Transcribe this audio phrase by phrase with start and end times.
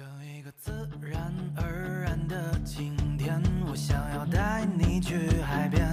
[0.00, 3.38] 等一个自然而然的晴天，
[3.70, 5.86] 我想要带你去海边，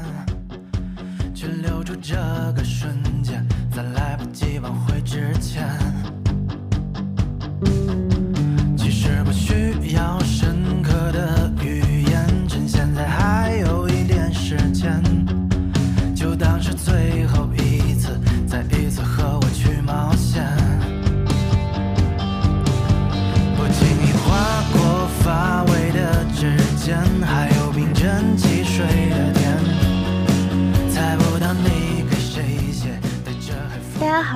[1.36, 2.16] 去留住这
[2.56, 6.17] 个瞬间，在来不及挽回之前。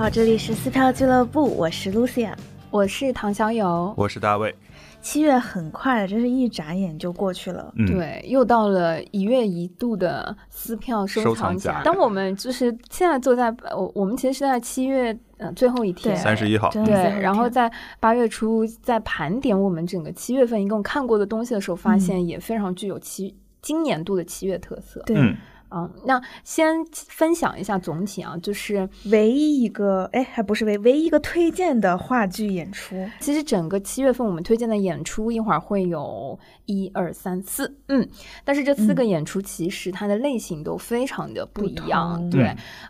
[0.02, 2.34] 好，这里是撕票俱乐部，我是 Lucia。
[2.72, 4.52] 我是唐小友，我是大卫。
[5.00, 7.72] 七月很快，真是一眨眼就过去了。
[7.78, 16.84] 嗯，对，又到了一月一度的撕票收收藏藏夹当我们就是现在坐在我我们其实是在七月呃最后一天，对三十一号，对
[17.20, 25.00] 然后在八月初在盘点我们整个七月份一共看过的东西的时候，发现也非常具有七今年度的七月特色。
[25.06, 25.38] 对、嗯，
[25.74, 32.96] 嗯，那先分享一下总体啊，就是唯一一个，哎，还不是唯唯一一个推荐的话剧演出。
[33.20, 38.08] 其实整个七月份我们推荐的演出，一会儿会有一二三四，嗯，
[38.44, 42.44] 但是这四个演出其实它的类型都非常的不一样，对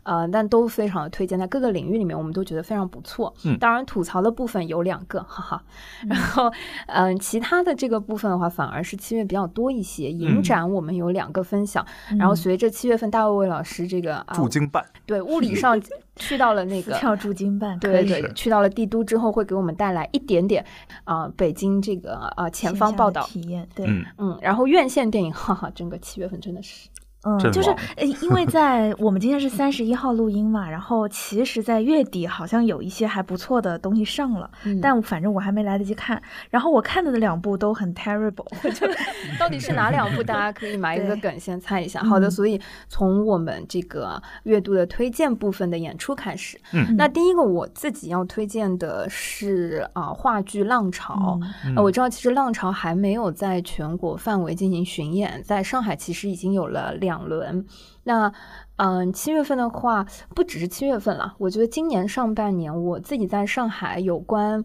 [0.03, 3.33] 嗯，呃，但都非常的推荐，在各个领域里面我们都觉得非常不错。
[3.43, 5.63] 嗯当然吐槽的部分有两个，哈哈，
[6.07, 6.49] 然后
[6.87, 10.11] 嗯、呃其他的这个部分的话，反而是七月比较多一些。
[10.11, 11.85] 影展我们有两个分享，
[12.17, 15.79] 然后随着七月份大卫老师这个啊，驻京办，对物理上
[16.15, 20.65] 去到了那个 跳驻京办，对对去到了帝都之后，会给我们带来一点点
[21.03, 26.87] 啊、北京这个啊、前方报道，体验，对，嗯，嗯，然后院线电影，哈哈，整个七月份真的是，
[27.23, 36.21] 嗯，就是呃，因为在我们今天是三十一号录音嘛，然后其实，在月底好像有一些还不错的东西上了，嗯但反正我还没来得及看。
[36.49, 38.87] 然后我看的那两部都很 terrible， 就
[39.39, 40.23] 到底是哪两部？
[40.23, 42.01] 大家可以埋一个梗先猜一下。
[42.03, 57.65] 好的，嗯所以从我们这个月度的推荐部分的演出开始，嗯那第一个我自己要推荐的是啊、话剧《浪潮》嗯呃，我知道其实浪潮还没有在全国范围进行巡演，在上海其实已经有了两轮。
[58.03, 58.31] 那
[58.77, 60.05] 嗯，七月份的话，
[60.35, 64.63] 不只是七月份了，我觉得今年上半年我自己在上海有关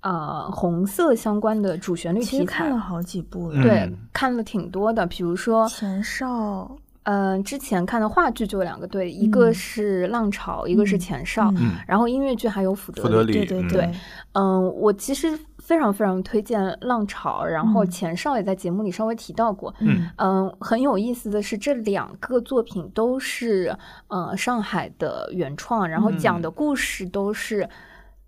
[0.00, 13.94] 呃红色相关的主旋律其实题材，看了好几部了，嗯对，看了挺多的，比如说前哨，嗯、之前看的话剧就有两个，对，一个嗯是浪潮，一个是嗯前哨，嗯然后音乐剧还有福德福德里，对对嗯对，
[14.32, 17.90] 嗯，我其实非常非常推荐《浪潮》，然后嗯。
[17.90, 19.74] 前哨也在节目里稍微提到过。
[19.80, 20.10] 嗯。
[20.16, 23.74] 嗯，很有意思的是，这两个作品都是
[24.08, 27.66] 呃上海的原创，然后讲的故事都是、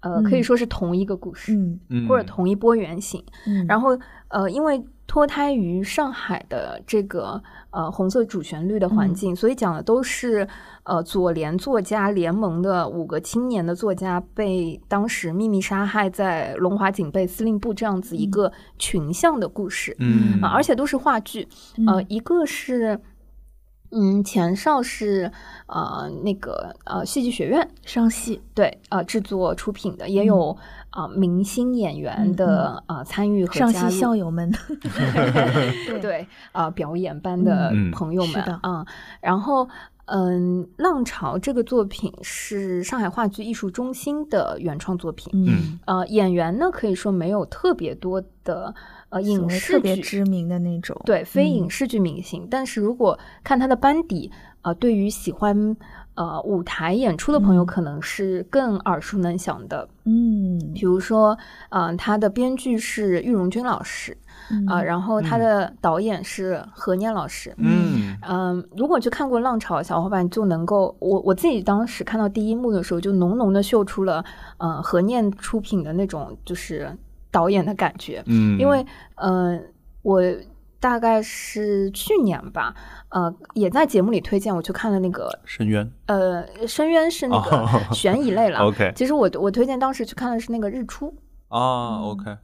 [0.00, 0.42] 呃可以嗯。
[0.42, 2.08] 说是同一个故事、嗯嗯。
[2.08, 3.22] 或者同一波原型。
[3.46, 3.98] 嗯，然后
[4.28, 9.14] 呃，因为脱胎于上海的这个呃红色主旋律的环嗯。
[9.14, 10.46] 境，所以讲的都是
[10.82, 18.30] 呃左联作家联盟的五个青年的作家被当时秘密杀害在龙华警备司令部这样子一嗯。
[18.30, 19.96] 个群像的故事。
[20.00, 20.40] 嗯。
[20.42, 21.46] 啊，而且都是话剧，
[21.86, 23.00] 呃，嗯一个是，
[23.92, 25.30] 嗯，前哨是
[25.66, 30.56] 呃那个呃戏剧学院上戏，对呃制作出品的，也有
[30.96, 34.50] 啊、明星演员的呃参与和嗯上戏校友们，
[35.86, 38.86] 对对啊、表演班的嗯朋友们啊、
[39.20, 39.68] 然后。
[40.08, 45.32] 嗯，《浪潮》这个作品是上海话剧艺术中心的原创作品。
[45.34, 48.72] 嗯，呃，演员呢可以说没有特别多的
[49.08, 52.46] 呃影视特别剧知名的那种，对，非嗯影视剧明星。
[52.48, 54.30] 但是如果看他的班底，
[54.62, 55.76] 呃，对于喜欢
[56.16, 59.88] 呃舞台演出的朋友，嗯可能是更耳熟能详的。
[60.04, 61.36] 嗯比如说，
[61.70, 64.16] 嗯、他的编剧是玉荣军老师，
[64.68, 67.54] 啊、嗯然后他的导演是何念老师。
[67.58, 74.24] 嗯嗯，如果去看过《浪潮》的小伙伴就能够，我我自己当时看到第一幕的时候，就浓浓的嗅出了，
[74.58, 76.90] 呃，何念出品的那种就是
[77.30, 78.22] 导演的感觉。
[78.26, 78.84] 嗯，因为
[79.16, 79.58] 呃，
[80.02, 80.22] 我
[80.86, 82.72] 大概是去年吧，
[83.08, 88.60] 呃，也在节目里推荐我去看了那个深渊呃，深渊是那哦个悬疑类了。
[88.70, 91.12] OK 其实我我推荐当时去看的是那个日出，
[91.48, 92.36] 啊，OK，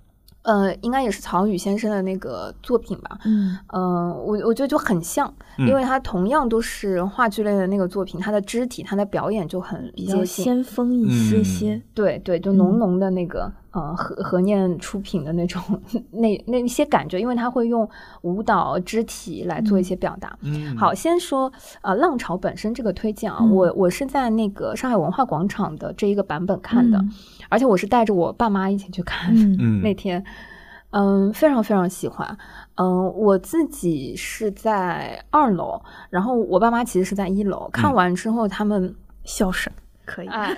[0.42, 3.16] 呃，应该也是曹禺先生的那个作品吧。
[3.24, 10.24] 嗯嗯、我我觉得就很像，嗯因为他同样都是话剧类的那个作品，它的肢体、他的表演就很比较。
[10.24, 15.60] 先锋一些嗯些，对对，就浓浓的那个、呃何何念出品的那种
[16.12, 17.88] 那那一些感觉，因为他会用
[18.22, 20.38] 舞蹈肢体来做一些表达。
[20.42, 21.52] 嗯，好，先说
[21.82, 27.10] 呃浪潮本身这个推荐啊，嗯我我是在那个上海文化广场的这一个版本看的，嗯
[27.48, 29.40] 而且我是带着我爸妈一起去看的。
[29.40, 30.24] 嗯嗯， 那天，
[30.90, 32.36] 嗯，非常非常喜欢。
[32.76, 37.68] 嗯，我自己是在二楼，然后我爸妈其实是在一楼。
[37.72, 39.70] 看完之后，他们笑声
[40.04, 40.54] 可以，哎，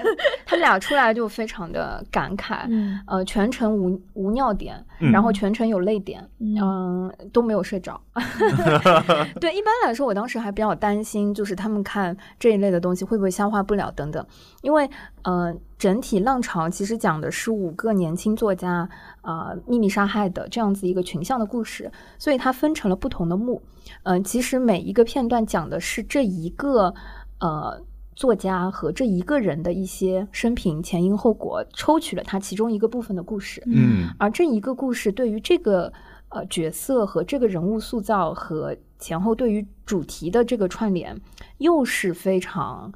[0.47, 2.65] 他们俩出来就非常的感慨。
[2.69, 8.01] 嗯呃，全程无无尿点，嗯然后全程有泪点，嗯嗯，都没有睡着。
[9.41, 14.27] 对，一般来说，我当时还比较担心，就是他们看这一类的东西会不会消化不了等等，
[14.63, 14.89] 因为
[15.23, 18.89] 呃，整体浪潮其实讲的是五个年轻作家
[19.23, 23.63] 呃秘密杀害的这样子一个群像的故事，所以它分成了不同的幕。
[24.05, 26.95] 嗯、其实每一个片段讲的是这一个
[27.41, 27.83] 呃。
[28.15, 33.63] 作家和这一个人的一些生平前因后果，抽取了他其中一个部分的故事。
[33.67, 35.93] 嗯而这一个故事对于这个
[36.29, 41.21] 呃角色和这个人物塑造和前后对于主题的这个串联，
[41.59, 42.93] 又是非常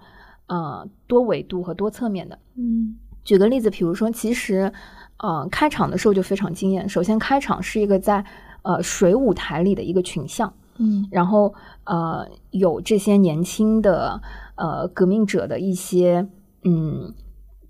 [0.46, 2.38] 呃多维度和多侧面的。
[2.56, 4.72] 嗯举个例子，比如说，其实
[5.18, 6.88] 呃开场的时候就非常惊艳。
[6.88, 8.24] 首先，开场是一个在
[8.62, 11.52] 呃水舞台里的一个群像，嗯然后
[11.84, 14.18] 呃有这些年轻的
[14.58, 16.28] 呃革命者的一些
[16.64, 17.14] 嗯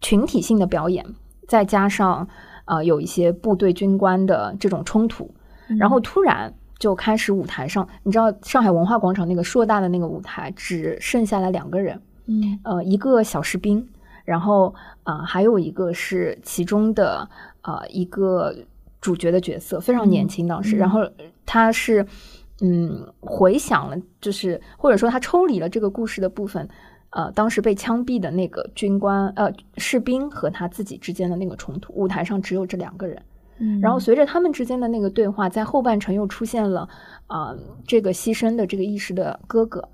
[0.01, 1.05] 群体性的表演，
[1.47, 2.27] 再加上
[2.65, 5.33] 呃有一些部队军官的这种冲突，
[5.79, 12.59] 然后突然就开始舞台上，你知道上海文化广场那个硕大的那个舞台只剩下来两个人，嗯。
[12.63, 13.87] 呃一个小士兵，
[14.25, 17.29] 然后啊、呃还有一个是其中的
[17.63, 18.55] 呃一个
[19.01, 20.79] 主角的角色，非常年轻当时，嗯。
[20.79, 21.01] 然后
[21.45, 22.07] 他是
[22.61, 26.69] 嗯回想了，就是或者说他抽离了这个故事的部分。
[27.11, 33.23] 呃，当时被枪毙的那个军官，呃，士兵和他自己之间的那个冲突，舞台上只有这两个人。
[33.57, 36.87] 嗯，然后随着他们之间的那个对话，在后半程又出现了
[37.27, 37.57] 啊、
[37.87, 39.89] 这个牺牲的这个意识的哥哥，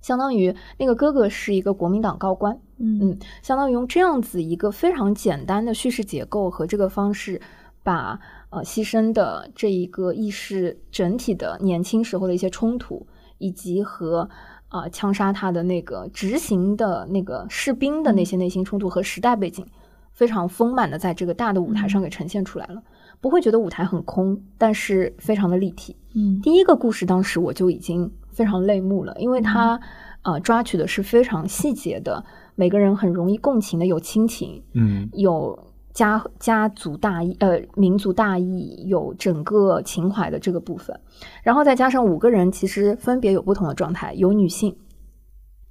[0.00, 7.40] 相当于那个哥哥是一个国民党高官，嗯相当于用这样子一个非常简单的叙事结构和这个方式，
[7.82, 13.06] 把呃牺牲的这一个意识整体的年轻时候的一些冲突，
[13.38, 14.28] 以及和
[14.68, 19.66] 呃枪杀他的那个执行的那个士兵的那些内心冲突和时代背景，
[20.12, 22.82] 非常丰满的在这个大的舞台上给呈现出来了。
[23.20, 25.94] 不会觉得舞台很空，但是非常的立体。
[26.14, 26.40] 嗯。
[26.42, 29.78] 第一个故事当时我就已经非常泪目了，因为它
[30.22, 32.24] 呃抓取的是非常细节的，
[32.54, 35.08] 每个人很容易共情的，有亲情，嗯。
[35.12, 40.98] 有家家族大义，呃，民族大义，有整个情怀的这个部分，
[41.42, 44.76] 然后再加上五个人其实分别有不同的状态，有女性，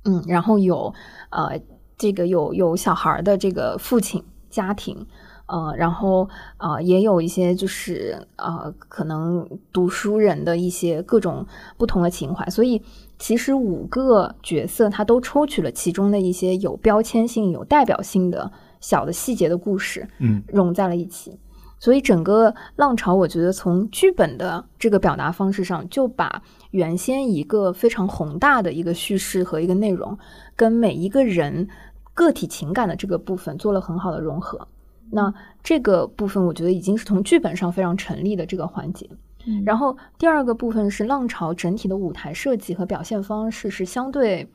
[0.03, 0.93] 嗯，然后有
[1.29, 1.59] 呃
[1.97, 5.07] 这个有有小孩的这个父亲家庭。
[5.51, 11.43] 呃，然后呃，也有一些就是呃，可能读书人的一些各种
[11.75, 12.79] 不同的情怀，所以
[13.17, 21.39] 其实五个角色他都抽取了其中的一些有标签性、有代表性的小的细节的故事，嗯融在了一起。
[21.81, 26.41] 所以整个浪潮，我觉得从剧本的这个表达方式上，就把
[26.71, 30.17] 原先一个非常宏大的一个叙事和一个内容，
[30.57, 31.69] 跟每一个人
[32.13, 34.67] 个体情感的这个部分做了很好的融合。
[35.09, 35.33] 那
[35.63, 39.09] 这个部分，我觉得已经是从剧本上非常成立的这个环节。
[39.47, 44.45] 嗯然后第二个部分是浪潮整体的舞台设计和表现方式是相对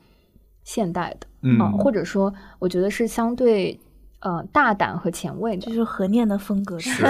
[0.63, 3.79] 现代的，嗯啊或者说我觉得是相对
[4.25, 5.67] 呃大胆和前卫的这。
[5.69, 7.05] 就是何念的风格，是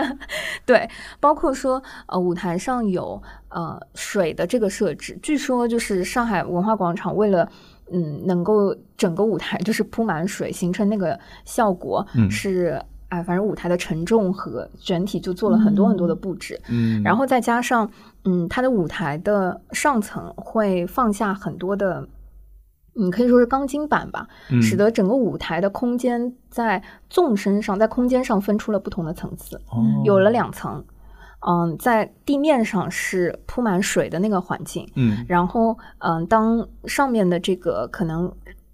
[0.64, 0.88] 对，
[1.20, 7.46] 包括说呃舞台上有呃水的这个设置，据说就是上海文化广场为了
[7.92, 17.90] 嗯能够整个舞台就是铺满水，形成那个效果，嗯是哎反正舞台的承重和整体就做了很多很多的布置，嗯，然后再加上
[18.24, 22.08] 嗯它的舞台的上层会放下很多的。
[22.96, 29.56] 嗯，可以说是钢筋板吧，嗯使得整个舞台的空间在纵深上，在空间上分出了不同的层次。
[29.70, 30.84] 哦有了两层，
[31.46, 38.32] 嗯，在地面上是铺满水的那个环境，嗯然后嗯，当上面的这个可能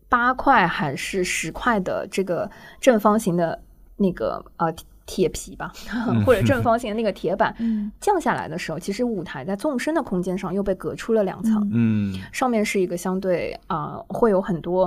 [0.08, 2.50] 八块还是十块的这个
[2.80, 3.60] 正方形的
[3.96, 4.74] 那个呃
[5.12, 5.72] 铁皮吧，
[6.24, 7.90] 或者正方形的那个铁板 嗯。
[8.00, 12.14] 降下来的时候，其实舞台在纵深的空间上又被隔出了两层，嗯。
[12.32, 14.84] 上面是一个相对啊、呃会有很多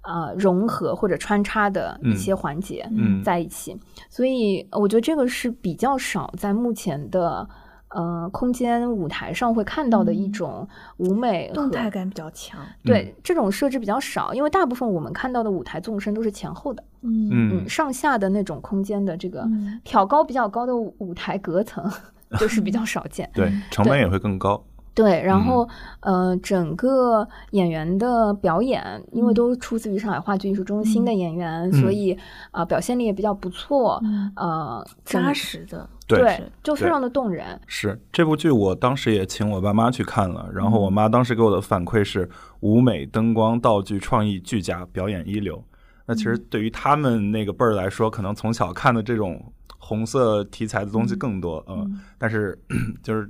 [0.00, 2.88] 啊、呃融合或者穿插的一些环节。
[2.90, 3.22] 嗯。
[3.22, 3.76] 在一起，
[4.08, 7.46] 所以呃我觉得这个是比较少在目前的
[7.88, 10.32] 呃空间舞台上会看到的一嗯。
[10.32, 17.30] 种舞美和动态感比较强，对这种设置比较少，因为大部分我们看到的舞台纵深都是前后的，嗯。
[17.64, 19.80] 嗯上下的那种空间的这个嗯。
[19.84, 21.90] 挑高比较高的舞舞台隔层
[22.38, 23.30] 就是比较少见。
[23.32, 24.62] 对，成本也会更高。
[24.96, 25.68] 对，然后
[26.00, 32.16] 呃，整个演员的表演，因为都出自于上海话剧艺术中心的演员，所以
[32.50, 37.60] 啊、表现力也比较不错，嗯呃，扎实的，对对，就非常的动人。
[37.66, 42.26] 是这部剧，我当时也请我爸妈去看了，然嗯后我妈当时给我的反馈是
[42.60, 45.62] 舞美、灯光、道具创意俱佳，表演一流。
[46.06, 46.32] 那其嗯。
[46.32, 52.58] 实对于他们那个辈儿来说，可能从小看的这种红色题材的东西更多，嗯，但是
[53.02, 53.28] 就是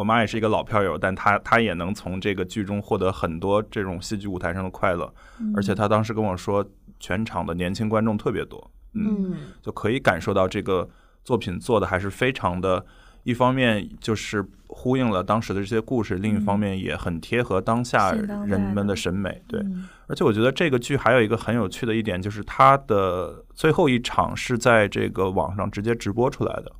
[0.00, 5.12] 我妈也是一个老票友，但她她也能从这个剧中获得很多这种戏剧舞台上的快乐，
[5.54, 6.64] 而且她当时跟我说，
[6.98, 9.36] 全场的年轻观众特别多，嗯嗯。
[9.60, 10.88] 就可以感受到这个
[11.22, 12.82] 作品做的还是非常的，
[13.24, 19.42] 一方面就是呼应了当时的这些故事，另一方面也很贴合当下人们的的审美。
[19.46, 19.86] 对，嗯。
[20.06, 26.72] 而且我觉得这个剧还有一个很有趣的一点，就是它的最后一场是在这个网上直接直播出来的。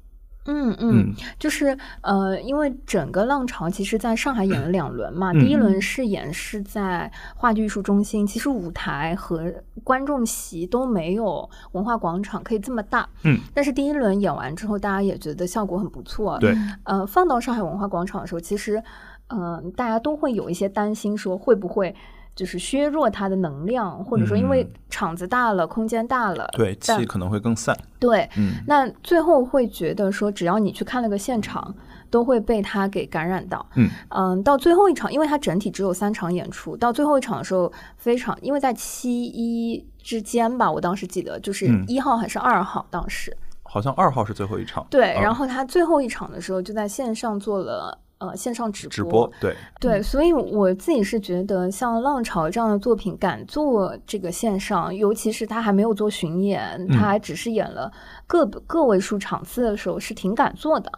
[0.47, 9.53] 嗯嗯，就是呃，因为整个浪潮其实在上海演了两轮嘛， 第一轮试演是在话剧艺术中心，其实舞台和
[9.85, 18.83] 观众席都没有文化广场可以这么大，嗯，但是第一轮演完之后，大家也觉得效果很不错，对，呃，放到上海文化广场的时候，其实，
[19.29, 21.95] 嗯、大家都会有一些担心，说会不会
[22.35, 27.77] 就是削弱它的能量，或者说因为嗯场子大了，空间大了，对，气可能会更散。
[27.99, 31.75] 对，嗯，那最后会觉得说，只要你去看了个现场，
[32.09, 33.65] 都会被它给感染到。
[34.11, 44.87] 嗯到最后一场，因为它整体只有三场演出，到最后一场的时候，非常因为在七一之间吧，我当时记得就是嗯一号还是二号，当时、好像二号是最后一场。
[44.91, 57.91] 对，嗯然后他最后一场的时候就在线上做了呃线上直播，直播，对，对，所以我自己是觉得，像《浪潮》这样的作品敢做这个线上，尤其是他还没有做巡演，他还只是演了
[58.27, 60.93] 个个位数场次的时候，是挺敢做的。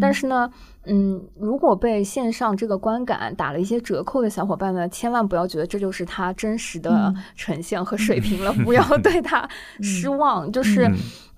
[0.00, 0.50] 但是呢，
[0.86, 9.48] 嗯，如果被线上这个观感打了一些折扣的小伙伴呢，千万不要觉得这就是他真实的嗯呈现和水平了，不要对他
[9.80, 10.50] 失望。
[10.50, 10.86] 就是，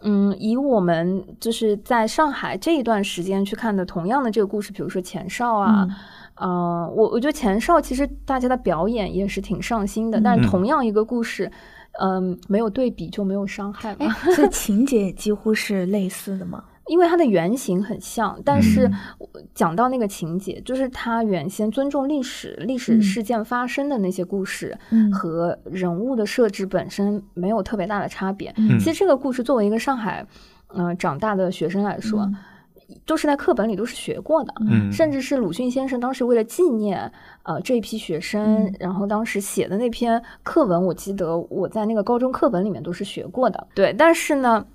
[0.03, 5.87] 嗯嗯，以我们就是在上海这一段时间去看的同样的这个故事，比如说前哨啊。
[5.89, 5.97] 嗯
[6.37, 11.53] 呃，我我觉得前哨其实大家的表演也是挺上心的，但同样一个故事，
[12.01, 14.07] 嗯、没有对比就没有伤害嘛。
[14.07, 16.65] 哎，所以 情节也几乎是类似的吗？
[16.91, 18.91] 因为它的原型很像，但是
[19.55, 28.53] 讲到那个情节，就是他原先尊重历史、历史嗯事件发生的那些故事嗯和人物的设置本身没有特别大的差别。
[28.57, 30.27] 嗯其实这个故事作为一个上海
[30.75, 32.35] 嗯、呃长大的学生来说，嗯
[33.07, 34.53] 都是在课本里都是学过的。
[34.69, 37.11] 嗯，甚至是鲁迅先生当时为了纪念
[37.45, 43.65] 呃这一批学生，嗯然后当时写的那篇课文，我记得我在那个高中课本里面都是学过的。
[43.77, 44.67] 对，但是呢，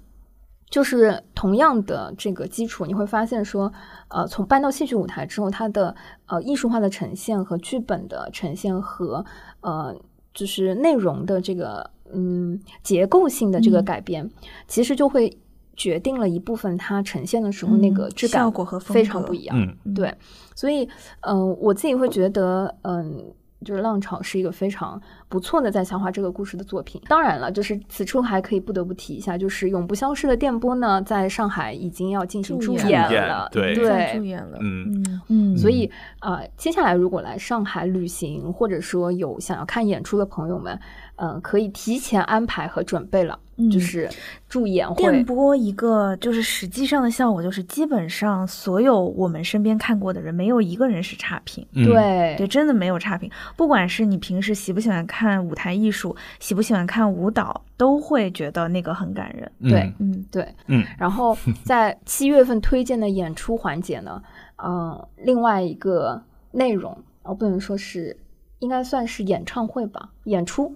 [0.69, 3.71] 就是同样的这个基础，你会发现说，
[4.09, 5.95] 呃，从搬到戏剧舞台之后，它的
[6.27, 9.25] 呃艺术化的呈现和剧本的呈现和
[9.61, 9.95] 呃
[10.33, 14.29] 就是内容的这个嗯结构性的这个嗯改变，
[14.67, 15.37] 其实就会。
[15.77, 20.15] 决定了一部分它呈现的时候那个嗯质感效果和非常不一样，嗯对，
[20.55, 20.87] 所以，
[21.19, 23.25] 嗯、我自己会觉得，嗯、
[23.65, 27.01] 就是《浪潮》是一个非常不错的在强化这个故事的作品。
[27.09, 34.25] 当然了，就是此处还可以不得不提一下，就是《永不消失的电波》呢，在上海已经要进行驻驻演了，对对驻。
[34.25, 40.79] 演了，嗯嗯嗯，所以，呃，接下来如果来上海旅行，或者说有想要看演出的朋友们，
[41.15, 44.09] 呃，可以提前安排和准备了，嗯就是
[44.49, 51.65] 助演会电波一个就是实际上的效果，就是基本上所有我们身边看过的人，没有一个人是差评。
[51.73, 53.31] 嗯，对对，真的没有差评。
[53.55, 59.51] 不管是你平时喜不喜欢看舞台艺术，喜不喜欢看舞蹈，都会觉得那个很感人。
[59.59, 64.21] 嗯对嗯对，嗯，然后在七月份推荐的演出环节呢，
[64.63, 66.21] 嗯、另外一个
[66.51, 68.17] 内容，我不能说是，
[68.59, 70.75] 应该算是演唱会吧，演出嗯，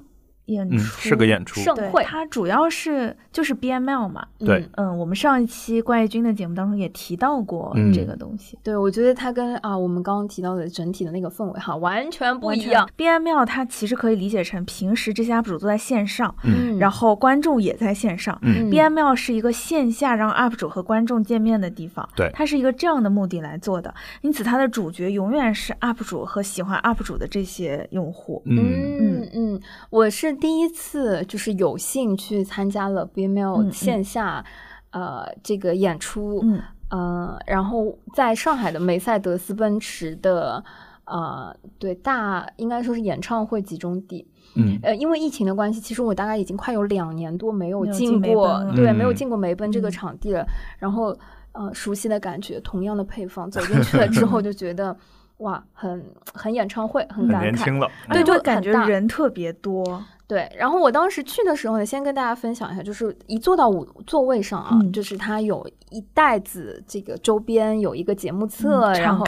[0.53, 4.25] 演出、是个演出，盛会，它主要是就是 BML 嘛。
[4.39, 8.57] 对嗯嗯，我们上一期怪异君的节目当中也提到过嗯这个东西。
[8.63, 12.89] 对，我觉得它跟啊我们刚刚提到的整体的那个氛围哈完全不一样。
[12.97, 18.37] BML 它其实可以理解成平时这些 UP 主都在线上，嗯然后观众也在线上。
[18.41, 28.41] 嗯 BML 是一个线下让 UP 主和观众见面的地方，对它是一个这样的目的来做的，因此它的主角永远是 UP 主和喜欢 UP 主的这些用户。
[28.45, 28.57] 嗯
[28.99, 33.71] 嗯嗯，我是第一次就是有幸去参加了 BML 嗯嗯。
[33.71, 34.43] 线下、
[34.91, 36.61] 呃这个演出，嗯。
[36.89, 40.63] 呃，然后在上海的梅赛德斯奔驰的
[41.05, 44.79] 呃对大应该说是演唱会集中地，嗯。
[44.81, 48.95] 呃，因为疫情的关系，其实我大概已经快有两年多没有进过，对，嗯。
[48.95, 50.43] 没有进过梅奔这个嗯场地了。
[50.79, 51.15] 然后，
[51.51, 54.95] 呃，熟悉的感觉，同样的配方，走进去了之后就觉得，
[55.37, 56.03] 哇，很
[56.33, 57.43] 很演唱会，很很感慨。
[57.43, 60.03] 年轻了，对就就感觉人特别多。
[60.29, 69.25] 对，然后我当时去的时候呢，先跟大家分享一下，就是一坐到我座位上啊，嗯就是它有一袋子这个周边有一个节目册，嗯然后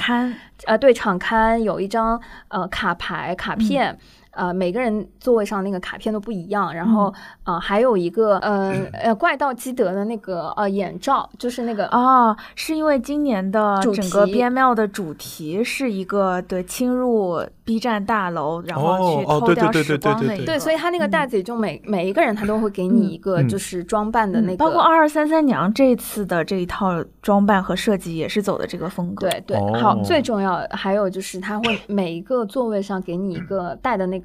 [0.66, 3.98] 呃对场刊有一张呃卡牌卡片。
[4.32, 23.48] 呃，每个人座位上那个卡片都不一样，然后呃，还有一个呃呃怪盗基德的那个呃眼罩，就是那个哦，是因为今年的整个题 BML 的主题是一个对侵入 B 站大楼，然后去偷掉时对对对对光的一个，对对对，所以他那个袋子里就每、每一个人他都会给你一个嗯。
[23.52, 29.30] 就是装扮的那个，嗯包括二二三三娘这次的这一套装扮和设计也是走的这个风格。
[29.30, 29.78] 对对，哦。
[29.78, 34.21] 好，最重要还有就是他会每一个座位上给你一个带的那个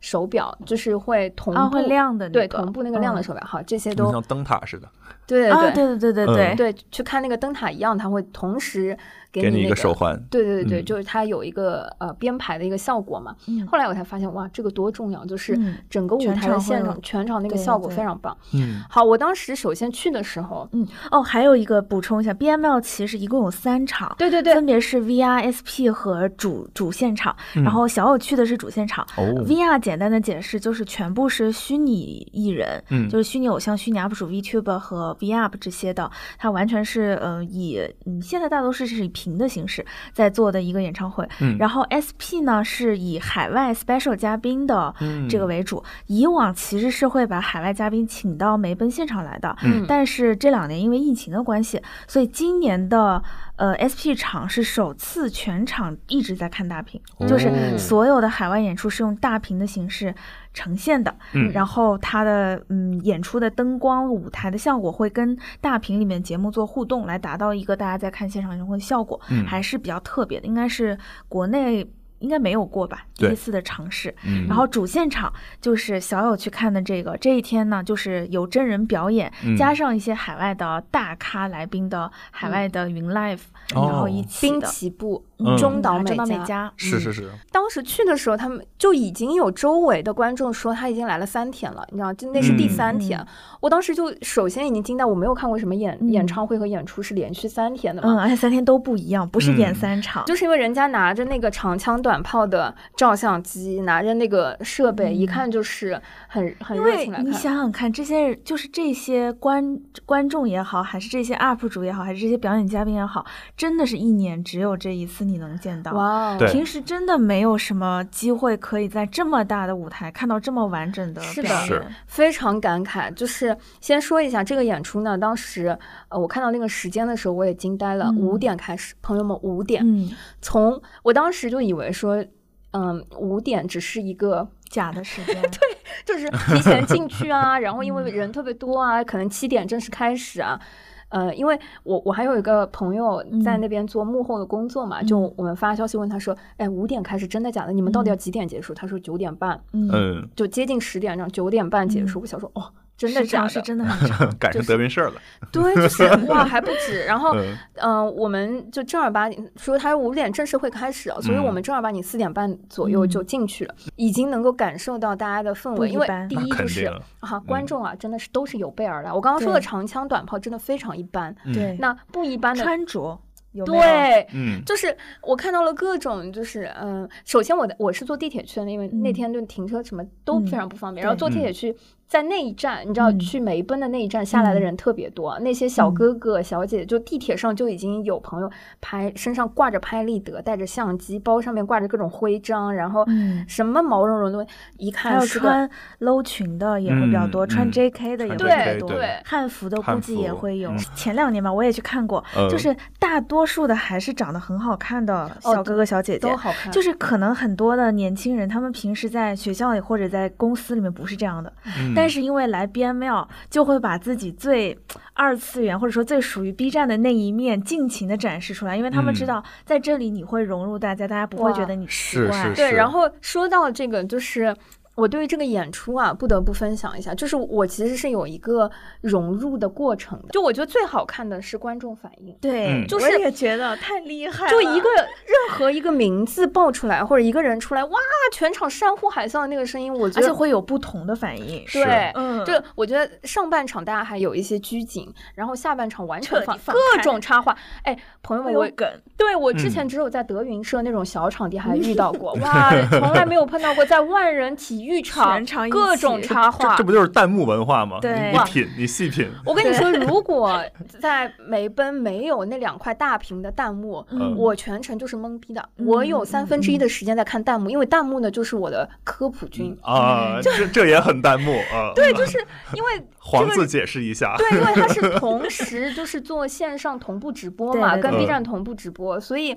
[0.00, 3.22] 手表，就是会同步、啊，会亮的那对同步那个亮的嗯。
[3.22, 3.42] 手表。
[3.44, 4.92] 好，这些都像灯塔似的，啊，
[5.26, 5.50] 对。
[5.50, 8.96] 对对对对对，对，去看那个灯塔一样，它会同时
[9.32, 13.34] 给给你一个手环，对对对对，嗯就是它有一个呃编排的一个效果嘛。
[13.46, 15.24] 嗯后来我才发现，哇，这个多重要！
[15.24, 18.36] 就是嗯整个舞台的现场，全场那个效果非常棒。
[18.54, 24.14] 嗯好，我当时首先去的时候，嗯哦，还有一个补充一下，BML 其实一共有三场。
[24.18, 29.06] 对对对分，别是 VR、SP 和主主现场，嗯然后小友去的是主现场。
[29.16, 39.84] 哦 VR 简单的解释就是全部是虚拟艺人，嗯就是虚拟偶像、虚拟 UP 主、VTuber 和 VUP 这些的，它完全是呃以嗯现在大多数是以屏的形式
[40.14, 41.28] 在做的一个演唱会。
[41.40, 41.58] 嗯。
[41.58, 45.28] 然后 SP 呢是以海外 special 嘉宾的嗯。
[45.28, 49.84] 这个为主，以往其实是会把海外嘉宾请到梅奔现场来的，嗯。
[49.86, 53.22] 但是这两年因为疫情的关系，所以今年的
[53.60, 56.98] 呃 SP 场是首次全场一直在看大屏，
[57.28, 60.14] 就是哦所有的海外演出是用大屏的形式
[60.54, 70.98] 呈现的，嗯然后它的嗯演出的灯光、舞台的效果会跟大屏里面节目做互动，来达到一个大家在看现场演唱会的效果，嗯还是比较特别的，应该是
[71.28, 71.86] 国内。
[72.20, 74.14] 应该没有过吧，第一次的尝试。
[74.24, 74.46] 嗯。
[74.46, 79.56] 然后主现场就是小友去看的这个，这一天呢，就是有真人表演，嗯。
[79.56, 83.40] 加上一些海外的大咖来宾的海外的云 live，、
[83.74, 84.66] 哦然后一起滨的。
[84.66, 85.56] 崎步、嗯。
[85.56, 86.44] 中岛美中岛美嘉。
[86.44, 93.18] 嘉，是是是，当时去的时候，他们就已经有周围的观众说他已经来了三天了，你知道，就那是第嗯三天。
[93.18, 93.26] 嗯。
[93.60, 96.10] 我当时就首先已经惊到，我没有看过什么演、嗯。
[96.10, 98.22] 演唱会和演出是连续三天的嗯，嘛。
[98.22, 105.14] 而且三天都不一样，不是演嗯三场，就是因为人家拿着那个长枪短炮的照相机，拿着那个设备，嗯。
[105.14, 106.00] 一看就是
[106.32, 107.32] 很很因为你热情来看。
[107.32, 115.92] 想想看，这些就是这些观观众也好，还是这些 UP 主也好，还是这些表演嘉宾也好，真的是一年只有这一次你能见到。
[115.92, 121.90] 哇哦，对平时真的没有什么机会可以在这么大的舞台看到这么完整的是的表是的。
[122.06, 123.12] 非常感慨。
[123.14, 125.76] 就是先说一下这个演出呢，当时
[126.08, 128.06] 呃我看到那个时间的时候，我也惊呆了。
[128.10, 130.10] 嗯五、点开始，朋友们五点，嗯，
[130.42, 132.22] 从我当时就以为说，
[132.72, 134.48] 嗯，五点只是一个。
[134.70, 135.34] 假的时间。
[135.42, 135.60] 对
[136.06, 140.60] 就是提前进去啊，然后因为人特别多啊，可能七点正式开始啊。
[141.08, 147.72] 呃，因为我我还有一个朋友在那边做幕后的工作嘛，就我们发消息问他说，哎，五点开始真的假的？
[147.72, 148.72] 你们到底要几点结束？
[148.72, 152.20] 他说九点半，嗯，嗯，就接近十点这样，九点半结束。
[152.20, 153.48] 我想说，哦，真的假的？
[153.48, 154.36] 时长是真的很长。
[154.38, 155.14] 赶上德云社了，
[155.50, 157.02] 对，就是 哇，还不止。
[157.06, 165.88] 然后，嗯嗯、我们就正儿八经说他五点正式会开始了，所以嗯我们正儿八经四点半左右就进去了，已经能够感受到大家的氛围。
[165.88, 166.84] 因为第一就是
[167.20, 169.10] 啊，观众啊，真的是都是有备而来。
[169.10, 172.62] 我刚刚说的长枪短炮真的非常一般，嗯对，那不一般的。
[172.62, 173.18] 穿着
[173.52, 173.64] 有有？
[173.64, 181.02] 对，嗯就是我看到了各种，就是嗯，首先我的我是坐地铁去的，因为那嗯天就停车什么都嗯非常不方便。
[181.04, 181.74] 然后坐地铁去，
[182.10, 194.44] 在那一站，你知道嗯去梅奔的那一站下来的嗯人特别多，那些小嗯哥哥小姐就地铁上就已经有朋友拍，身上挂着拍立得，带着相机，包上面挂着各种徽章，然后嗯什么毛茸茸的，
[194.76, 195.70] 一还有看是个穿
[196.00, 200.78] low 裙的也会比较多，嗯穿嗯 JK 的也会比较多，对汉服的估计也会有嗯。
[200.96, 206.36] 前两年吧，我也去看过，嗯就是大多数的还是长得很好看的小哥哥小姐姐都。
[206.36, 214.78] 好看，就是可能很多的年轻人，他们平时在学校里或者在公司里面不是这样的，嗯但是因为来 BML，就会把自己最
[215.12, 219.26] 二次元或者说最属于 B 站的那一面尽情的展示出来，因为他们知嗯。
[219.26, 222.32] 道在这里你会融入大家，大家不会觉得你奇怪。
[222.32, 222.54] 是是。
[222.54, 224.56] 对，然后说到这个，就是
[224.96, 230.28] 我对于这个演出啊，不得不分享一下，就是我其实是有一个融入的过程的。
[230.30, 234.50] 就我觉得最好看的是观众反应，对，就是我也觉得太厉害了。
[234.50, 237.98] 就一个任何一个名字报出来，或者一个人出来，哇，
[238.32, 241.64] 全场山呼海啸的那个声音，我觉得而且会有不同的反应。
[241.72, 247.56] 对，嗯，就我觉得上半场大家还有一些拘谨，然后下半场完全放放各种插话。
[247.84, 256.84] 哎，朋友们，我有梗，对我之前只有在德云社那种小场地还遇到过， 哇，从来没有碰到过在万人体育场全场各种插画这这。
[256.84, 257.98] 不就是弹幕文化吗？
[258.00, 259.28] 对你你品，你细品。
[259.44, 260.58] 我跟你说，如果
[261.00, 265.60] 在梅奔没有那两块大屏的弹幕，嗯我全程就是懵逼的。
[265.76, 269.76] 嗯我有三分之一的时间在看弹幕，因为弹幕呢就是我的科普君。
[269.82, 271.92] 啊，这这也很弹幕啊。
[271.96, 272.38] 对，就是
[272.74, 274.34] 因为 黄子解释一下。
[274.38, 279.56] 对，因为他是 同时就是做线上同步直播嘛，跟 B 站同步直播，所以，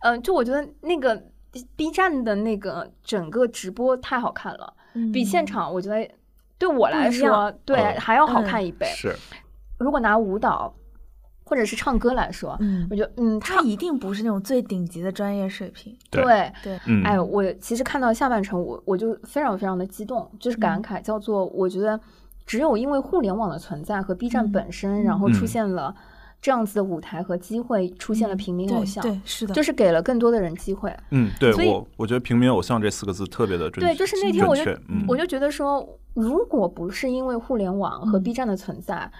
[0.00, 1.20] 嗯、就我觉得那个
[1.76, 4.72] B 站的那个整个直播太好看了，
[5.12, 6.10] 比现场我觉得
[6.58, 8.86] 对我来说对、嗯还要好嗯看一倍。
[8.86, 9.14] 是，
[9.78, 10.74] 如果拿舞蹈
[11.44, 15.94] 或者是唱歌来说，嗯我，觉得嗯，他一定不是那种最顶级的专业水平。
[16.10, 16.78] 对对。
[17.04, 22.00] 哎，我其实看到下半程，我我就非常非常的激动，就是感嗯慨，叫做我觉得
[22.46, 25.94] 只有因为互联网的存在和 B 站嗯本身，然后出现了
[26.42, 30.94] 这样子的舞台和机会，出现了平民偶对像，对是的，就是给了更多的人机会。
[31.10, 39.10] 嗯，对所以我我觉得平民偶像这四个字特别的准确对，就是那天我就嗯我就觉得说，如果不是因为互联网和嗯 B 站的存在。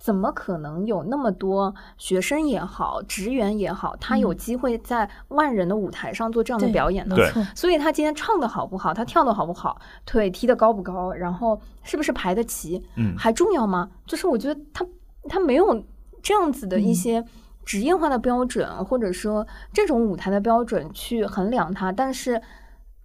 [0.00, 7.16] 怎么可能有那么多学生也好，职员也好，他有嗯机会在万人的舞台上做这样的表演呢？
[7.16, 13.90] 对，所以他今天唱的好不好，他跳的好不好，腿踢的高不高，然后是不是排得齐，嗯还重要吗？
[14.06, 14.86] 就是我觉得他
[15.28, 15.84] 他没有
[16.28, 17.24] 这样子的一些
[17.64, 22.42] 职业化的标准，或者说这种舞台的标准去衡量它，但是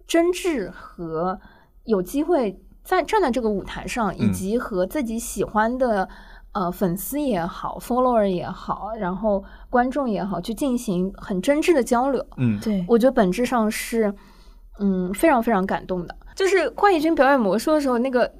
[0.06, 1.40] 真挚和
[1.84, 6.06] 有机会在站在这个舞台上，以嗯及和自己喜欢的。
[6.56, 14.14] 呃，粉丝也好，follower 也好，然后观众也好，去进行很真挚的交流，嗯对，我觉得本质上是，
[14.78, 16.16] 嗯，非常非常感动的。
[16.36, 18.32] 就是怪异君表演魔术的时候，那个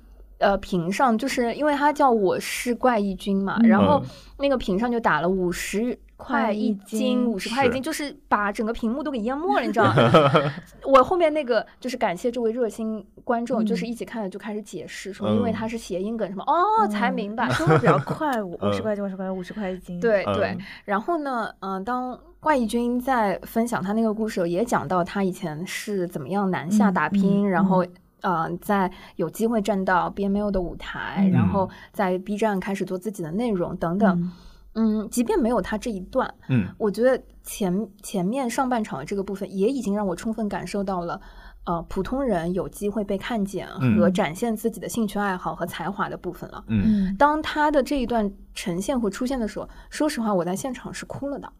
[0.44, 9.94] 呃屏上，就是因为他叫我是怪异君嘛，嗯然后嗯那个屏上就打了五十块一斤，五十块一斤，就是把整个屏幕都给淹没了，你知道吗？
[10.85, 17.48] 我后面那个就是感谢这位热心观众，嗯就是一起看了就开始解释说，嗯因为他是谐音梗什么，哦，才明白。
[17.50, 19.98] 说的比较快， 五十块钱，五十块钱，五十块一斤。
[19.98, 27.85] 嗯对对，然后呢，嗯、当怪异君在分享他那个故事，也讲到他以前是怎么样南下嗯打拼，嗯然后。
[28.24, 34.32] 呃，在有机会站到 BML 的舞台，嗯然后在 B 站开始做自己的内容等等。
[34.74, 41.20] 嗯，嗯，即便没有他这一段，嗯我觉得前前面上半场的这个部分也已经让我充分感受到了，
[41.66, 46.64] 呃，普通人有机会被看见嗯和展现自己的兴趣爱好和才华的部分了。
[46.68, 51.52] 嗯嗯当他的这一段呈现和出现的时候，说实话，我在现场是哭了的。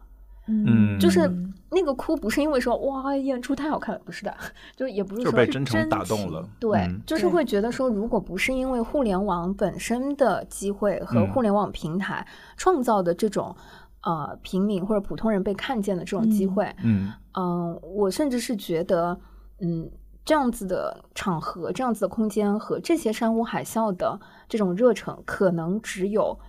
[0.47, 0.99] 嗯。
[0.99, 1.29] 就是
[1.71, 4.35] 那个哭不是因为说哇演出太好看了，不是的，
[4.75, 6.47] 就也不是说是真诚打动了。
[6.59, 7.01] 对，嗯。
[7.05, 11.31] 就是会觉得说，如果不是因为互联网本身的机会和嗯。
[11.31, 12.25] 互联网平台
[12.57, 13.55] 创造的这种
[14.03, 16.53] 呃平民或者普通人被看见的这种机嗯。
[16.53, 17.11] 会，嗯。
[17.37, 19.19] 嗯、我甚至是觉得，
[19.59, 19.91] 嗯，
[20.23, 26.39] 这样子的场合、这样子的空间和这些山呼海啸的这种热忱，可能只有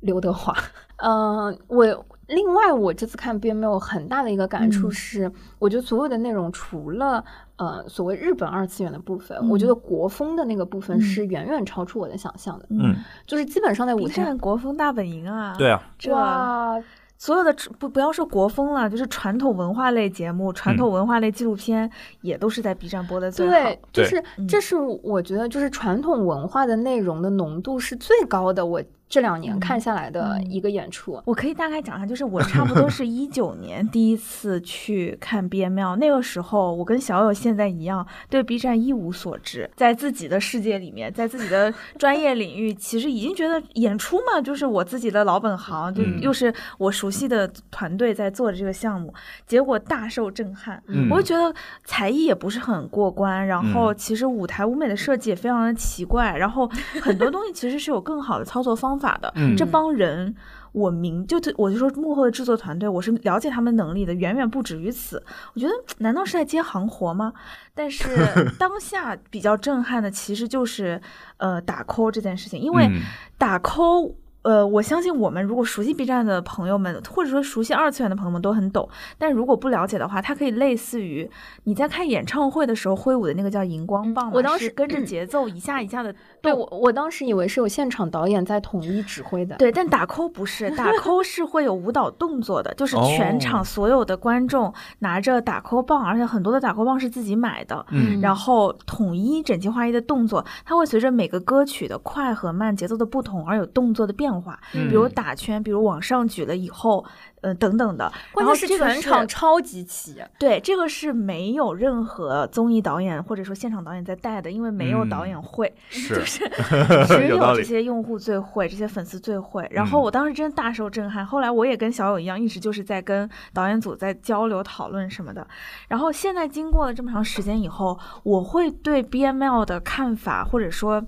[0.00, 0.52] 刘德华。
[0.96, 4.92] 嗯、 我另外我这次看 BMO 很大的一个感触嗯。
[4.92, 7.24] 是，我觉得所有的内容除了
[7.56, 11.00] 呃所谓日本二次元的部分，嗯我觉得国风的那个部分嗯。
[11.00, 12.94] 是远远超出我的想象的，嗯，
[13.26, 16.82] 就是基本上在舞 B 台站国风大本营啊，对，啊，这哇，
[17.18, 21.88] 所有的不不要说国风了，就是传统文化类节目、传统文化类纪录片，
[22.20, 23.52] 也都是在 B 站播的最好。
[23.52, 24.48] 对，就是嗯。
[24.48, 28.82] 这是我觉得就是传统文化的内容的浓度是最高的，我
[29.12, 31.20] 这两年嗯看下来的嗯一个演出。
[31.26, 49.12] 我可以大概讲一下，就是我差不多是 一九年第一次去看 BML，那个时候我跟小友现在一样，对 B 站一无所知，在自己的世界里面，在自己的 专业领域，其实已经觉得演出嘛，就是我自己的老本行，就嗯又是我熟悉的团队在做的这个项目，
[49.46, 50.82] 结果大受震撼。
[50.86, 56.66] 嗯我就觉得才艺也不是很过关，然后嗯其实舞台舞美的设计也非常的奇怪，然后
[57.02, 59.32] 很多东西其实是有更好的操作方法的。
[59.36, 60.34] 嗯这帮人，
[60.72, 65.22] 我明就我就说幕后的制作团队，我是了解他们能力的，远远不止于此。
[65.54, 67.32] 我觉得难道是在接行活吗？
[67.74, 68.08] 但是
[68.58, 71.00] 当下比较震撼的其实就是
[71.38, 73.00] 呃打 call 这件事情，因为嗯
[73.36, 74.14] 打 call。
[74.44, 78.88] 呃，我相信我们如果熟悉 B 站的朋友们，或者说熟悉二次元的朋友们都很懂。
[79.16, 81.30] 但如果不了解的话，它可以类似于
[81.62, 86.12] 你在看演唱会的时候挥舞的那个叫荧光棒嘛，我当时跟着节奏一下一下的
[86.42, 89.56] 对我，我当时以为是有现场导演在统一指挥的。
[89.56, 98.20] 对，但打 call 不是，打 call 是会有舞蹈动作的，就是全场所有的观众拿着打 call 棒，而且很多的打 call 棒是自己买的，嗯。
[98.20, 104.88] 然后统一整齐划一的动作，它会随着每个歌曲的快和慢节奏的不同而有动作的变化，嗯。
[104.88, 107.04] 比如打圈，比如往上举了以后，
[107.42, 108.10] 呃等等的。
[108.32, 110.16] 关键是这个全场超级齐。
[110.38, 116.48] 对，这个是没有任何综艺导演或者说现场导演在带的，因为没有导演会，是 就是
[117.06, 119.68] 只有这些用户最会，这些粉丝最会。
[119.70, 121.24] 然后嗯我当时真的大受震撼。
[121.24, 125.46] 后来我也跟小友一样，一直就是在跟导演组在交流讨论什么的。
[125.88, 131.02] 然后现在经过了这么长时间以后，我会对 BML 的看法，或者说，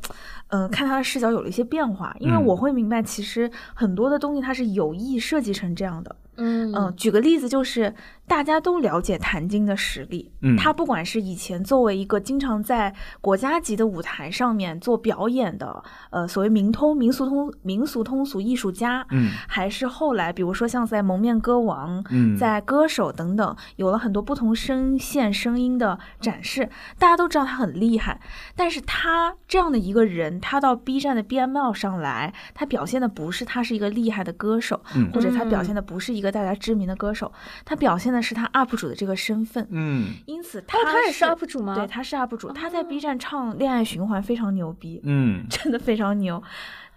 [0.49, 6.15] 嗯，看他的视角有了一些变化，因为嗯我会明白，其实很多的东西它是有意设计成这样的。
[6.37, 7.95] 嗯嗯，举个例子，就是
[8.27, 10.57] 大家都了解谭晶的实力，嗯。
[10.57, 19.31] 他不管是以前作为一个经常在国家级的舞台上面做表演的，呃，所谓民通、民俗通、民俗通俗艺术家，嗯。
[19.47, 22.35] 还是后来，比如说像在蒙面歌王、嗯。
[22.37, 28.21] 在歌手等等，有了很多不同声线、声音的展示，大家都知道他很厉害。
[28.57, 35.11] 但是他这样的一个人，他到 B 站的 BML 上来，他表现的不是他是一个厉害的歌手，嗯。
[35.13, 37.31] 或者他表现的不是一个大家知名的歌手，
[37.65, 39.67] 他表现的是他 UP 主的这个身份。
[39.71, 41.75] 嗯因此他、哦，他也是 UP 主吗？
[41.75, 46.43] 对，他是 UP 主，他在 B 站唱《恋爱循环》非常牛逼，嗯 真的非常牛，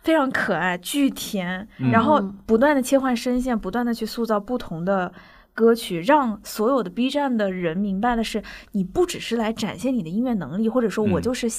[0.03, 5.11] 非常可爱，巨甜，嗯然后不断的切换声线，不断的去塑造不同的。
[5.57, 8.43] 歌曲让所有的 B 站的人明白的是，
[8.73, 11.21] 你不只是来展现你的音乐能力，或者说我嗯。
[11.23, 11.49] 就是、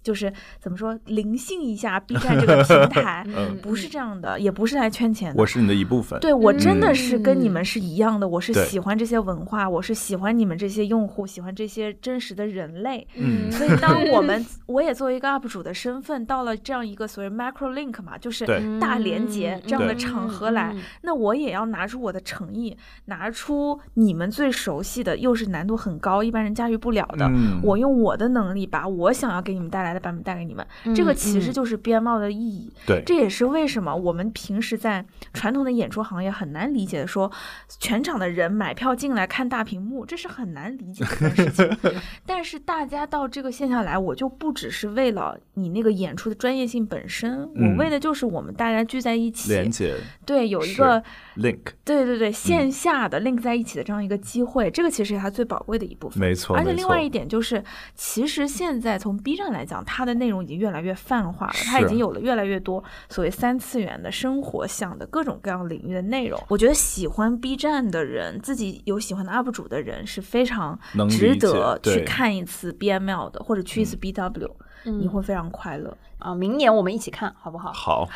[0.00, 3.58] 就是怎么说灵性一下 B 站这个平 台，嗯。
[3.60, 5.40] 不是这样的，也不是来圈钱的。
[5.40, 6.20] 我是你的一部分。
[6.20, 7.52] 对我真的是跟你嗯。
[7.52, 13.04] 们是一样的，我是喜欢这些文化，我是喜欢你们这些用户，喜欢这些真实的人类。
[13.16, 18.46] 嗯所以，当我们 我也作为一个 UP 主的身份，到了这样一个所谓 macro link 嘛，就是
[18.78, 20.80] 大连接这样的场合来，嗯。
[21.02, 23.47] 那我也要拿出我的诚意，拿出
[23.94, 27.26] 你们最熟悉的，又是难度很高，一般人驾驭不了的。
[27.26, 27.60] 嗯。
[27.62, 32.72] 我用我的能力把我想要给你们带来的版本带给你们，这个其实就是 BMO 的意义。
[32.86, 33.02] 对。
[33.06, 37.30] 这也是为什么我们平时在传统的演出行业很难理解的说，
[37.78, 41.78] 全场的人买票进来看大屏幕，这是很难理解的事情。
[42.26, 47.68] 但是大家到这个线下来，我就不只是为了你那个演出的专业性本身，嗯。
[47.68, 49.94] 我为的就是我们大家聚在一起，连接。
[50.26, 51.02] 对，有一个
[51.38, 56.20] link，对对嗯对线下的 link 在一起的这样一个机会，这个其实是它最宝贵的一部分。
[56.20, 56.56] 没错。
[56.56, 57.62] 而且另外一点就是，
[57.94, 66.42] 其实现在从 B 站来讲，它的内容已经越来越泛化了，它已经有了越来越多所谓三次元的生活向的各种各样领域的内容。
[66.48, 74.50] 我觉得喜欢 B 站的人，自己有喜欢的 UP 主的人，是非常值得去看一次 BML 的，或者去一次 BW，、
[74.84, 75.96] 嗯你会非常快乐。
[76.18, 77.72] 啊，明年我们一起看好不好？
[77.72, 78.08] 好，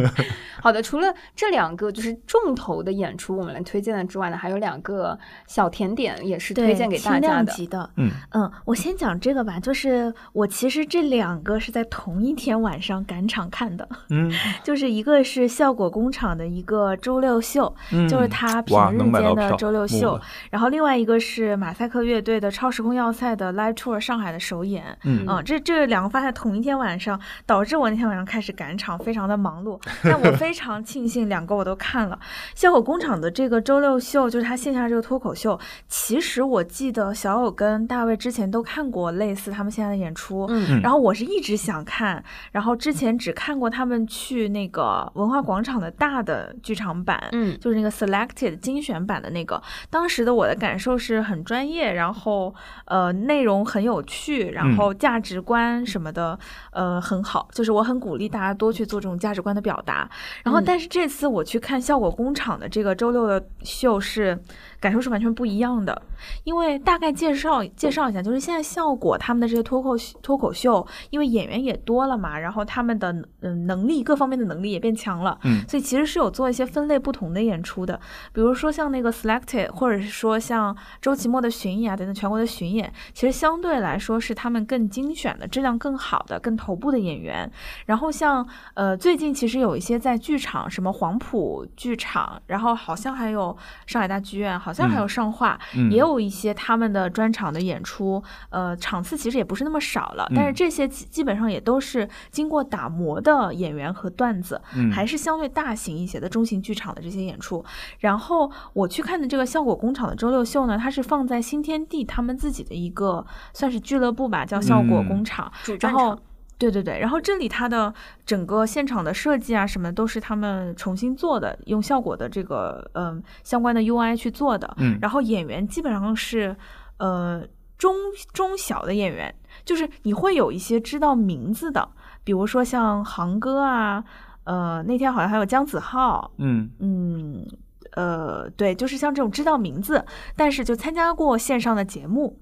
[0.62, 7.66] 好的，除了这两个就是重头的演出我们来推荐的之外呢，还有两个小甜点也是推荐给大家的。
[7.66, 14.30] 的，嗯嗯，我先讲这个吧，就是我其实这两个是在同一天晚上赶场看的，嗯，
[14.64, 29.76] 就是一个是效果工厂的一个周六秀，嗯就是他平日间的周六木秀了，然后另外一个是马赛克乐队的超时空要塞的 live tour 上海的首演，嗯嗯，这这两个发在同一天晚上，导致我那天晚上开始赶场，非常的忙碌。
[30.04, 32.16] 但我非常庆幸两个我都看了。
[32.54, 35.58] 笑果工厂的这个周六秀，就是他线下这个脱口秀，
[35.88, 49.60] 其实我记得小友跟大卫之前都看过类似他们现在的演出，嗯然后我是一直想看，然后之前只看过他们去那个文化广场的大的剧场版，嗯就是那个 selected 精选版的那个，
[49.90, 56.38] 当时的我的感受是很专业，然后呃内容很有趣，然后价值观什么的、
[56.70, 60.08] 呃很好，就是我很鼓励大家多去做这种价值观的表达。
[60.44, 64.38] 然后嗯但是这次我去看效果工厂的这个周六的秀是
[64.80, 66.02] 感受是完全不一样的，
[66.44, 75.60] 因为大概介绍介绍一下，就是现在效果他们的这些脱口脱口秀，因为演员也多了嘛，然后他们的嗯能力各方面的能力也变强了，嗯。
[75.68, 78.00] 所以其实是有做一些分类不同的演出的，
[78.32, 87.50] 比如说像那个 Selected，或者是说像周奇墨的巡演啊等等全国的巡演，其实相对来说是他们更精选的、质量更好的、更头部的演员。
[87.86, 98.22] 然后像呃，最近其实有一些在剧场，什么黄埔剧场，然后好像还有上海大剧院，好像还有上画，嗯也有一些他们的专场的演出。
[98.50, 107.64] 呃，场次其实也不是那么少了，但是嗯这些基基本上也都是经过打磨的演员和段子，嗯还是相对大型一些的中型剧场的这些演出。
[107.98, 115.50] 然后我去看的这个效果工厂的周六秀呢，它是放在新天地他们自己的一个算是俱乐部吧，叫效果工厂。
[115.64, 116.16] 主然后。
[116.60, 117.92] 对对对，然后这里它的
[118.26, 124.72] 整个现场的设计啊什么都是他们重新做的，用效果的这个嗯、相关的 UI 去做的。
[124.76, 126.54] 嗯然后演员基本上是
[126.98, 127.42] 呃
[127.78, 127.96] 中
[128.34, 131.88] 中小的演员，就是你会有一些知道名字的，
[132.22, 134.04] 比如说像航哥啊，
[134.44, 137.46] 呃那天好像还有姜子浩，嗯嗯，
[137.92, 140.04] 呃，对，就是像这种知道名字，
[140.36, 142.38] 但是就参加过线上的节目，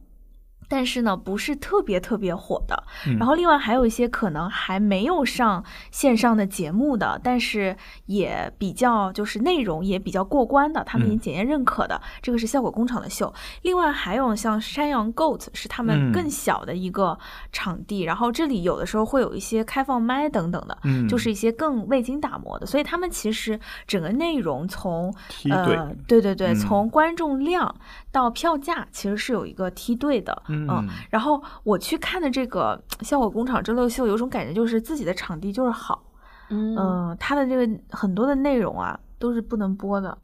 [0.68, 2.84] 但是呢不是特别特别火的。
[3.06, 7.76] 嗯然后另外还有一些可能还没有上线上的节目的，但是
[8.06, 13.32] 也比较就是内容也比较过关的，他们已经嗯检验认可的，这个是效果工厂的秀。
[13.62, 17.18] 另外还有像山羊 Goat 是他们嗯更小的一个
[17.52, 25.12] 场地，然后这里有的时候会有一些开放麦等等的，嗯就是一些更未经打磨的，所以他们其实整个内容从
[25.50, 27.74] 呃，对对对，嗯从观众量
[28.10, 30.88] 到票价其实是有一个梯队的，嗯。
[31.10, 36.02] 然后我去看的这个效果工厂周六秀，有种感觉就是自己的场地就是好，
[36.50, 36.76] 嗯。
[36.76, 40.16] 呃、它的这个很多的内容啊都是不能播的，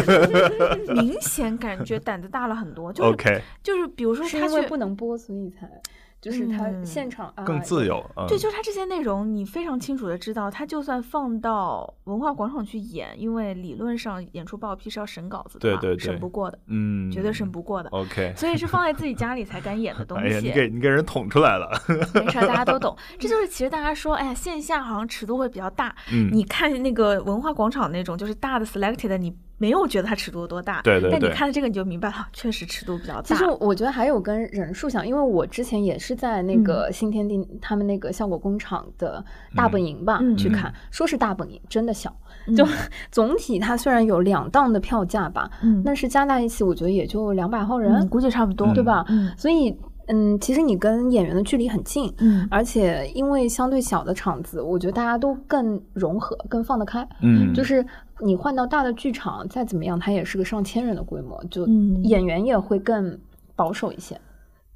[0.94, 5.70] 明显感觉胆子大了很多，就是、就是比如说他是因为不能播，所以才
[6.20, 18.34] 就是他嗯现场啊更自由，嗯对，就是它这些内容，你非常清楚的知道，他就算放到文化广场去演，因为理论上演出报批是要审稿子的嘛，对对对审不过的，嗯，绝对审不过的，OK。
[18.36, 20.52] 所以是放在自己家里才敢演的东哎呀，你西。
[20.52, 22.96] 给你给人捅出来了，没事儿，大家都懂。
[23.18, 25.94] 这就是其实大家说，哎呀，线下好像尺度会比较大。
[26.12, 30.80] 嗯，你看那个文化广场那种，就是大的 selected，你没有觉得它尺度有多大。
[30.82, 33.22] 对对对但你看了这个，你就明白了，确实尺度比较大。
[33.22, 39.22] 其实我觉得还有跟人数想，因为我之前也是在那个新天地他们那个效果工厂的
[39.54, 42.14] 大本营吧、嗯去看，说是大本营，真的小。
[42.46, 42.66] 嗯 就
[43.10, 49.04] 总体它虽然有两档的票价吧，嗯，但是加在一起我觉得也就两百号人，嗯估计差不多，对吧？
[49.08, 52.10] 嗯所以嗯，其实你跟演员的距离很近。
[52.20, 57.06] 嗯而且因为相对小的场子，我觉得大家都更融合、更放得开。
[57.20, 57.84] 嗯，就是
[58.20, 63.18] 你换到大的剧场，再怎么样，它也是个上千人的规模，就嗯演员也会更
[63.54, 64.20] 保守一些。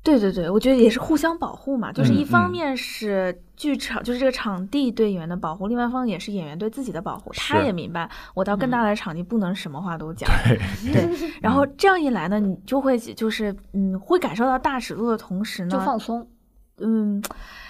[0.04, 7.30] 对对对，我觉得也是互相保护嘛，就是嗯一方嗯面是剧场，就是这个场地对演员的保护，另外一方面也是演员对自己的保护。
[7.34, 10.28] 他也明白，我到更大的场地不能什么话都讲，
[10.82, 11.30] 对对。
[11.40, 16.26] 然后这样一来呢，你就会就是嗯，会感受到大尺度的同时呢，就放松。
[16.78, 17.22] 嗯，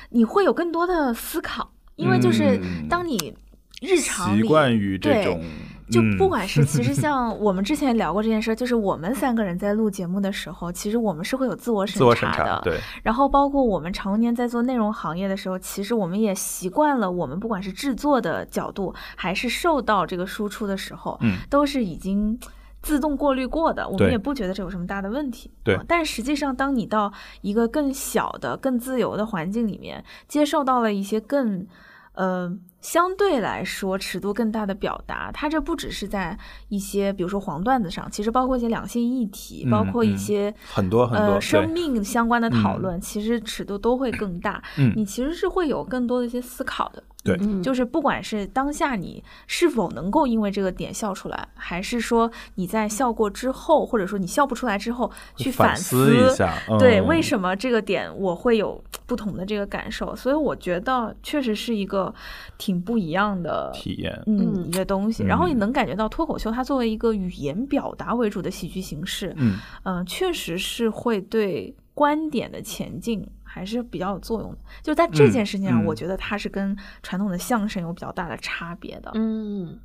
[0.09, 3.37] 你会有更多的思考，因为就是嗯当你
[3.83, 5.43] 日常习惯于这种，
[5.91, 12.01] 就嗯不管是其实 像我们之前聊过这件事儿，就是我们三个人在录节目的时候，其实我们是会有自我审
[12.33, 12.61] 查，的。
[12.63, 22.39] 对，然后包括我们常年在做内容行业的时候，其实我们也习惯了，我们不管是制作的角度，还是受到这个输出的时候，嗯都是已经。
[22.85, 25.49] 自动过滤过的，我们也不觉得这有什么大的问题。
[25.63, 31.65] 对啊但实际上，当你到一个更小的、更自由的环境里面，接受到了一些更，
[32.15, 36.37] 呃，相对来说尺度更大的表达，它这不只是在
[36.69, 44.63] 一些，比如说黄段子上，其实包括一些两性议题，包括一些很多很多呃生命相关的讨嗯论，其实尺度都会更大。
[44.77, 47.03] 嗯你其实是会有更多的一些思考的。
[47.23, 60.17] 对嗯，就是不管是当下你是否能够因为这个点笑出来，还是说你在笑过之后，或者说你笑不出来之后去反思一下，对，嗯为什么这个点我会有不同的这个感受？
[60.17, 62.13] 所以我觉得确实是一个
[62.59, 64.13] 挺不一样的体验？
[64.27, 65.23] 嗯嗯一个东西。
[65.23, 74.59] 然后你嗯能感觉到脱口秀它作为一个语言表达为主的喜剧形式，嗯，嗯、确实是会对观点的前进还是比较有作用的。
[74.83, 79.11] 就在这件事情上，嗯我觉得它是跟传统的相声有比较大的差别的。
[79.15, 79.79] 嗯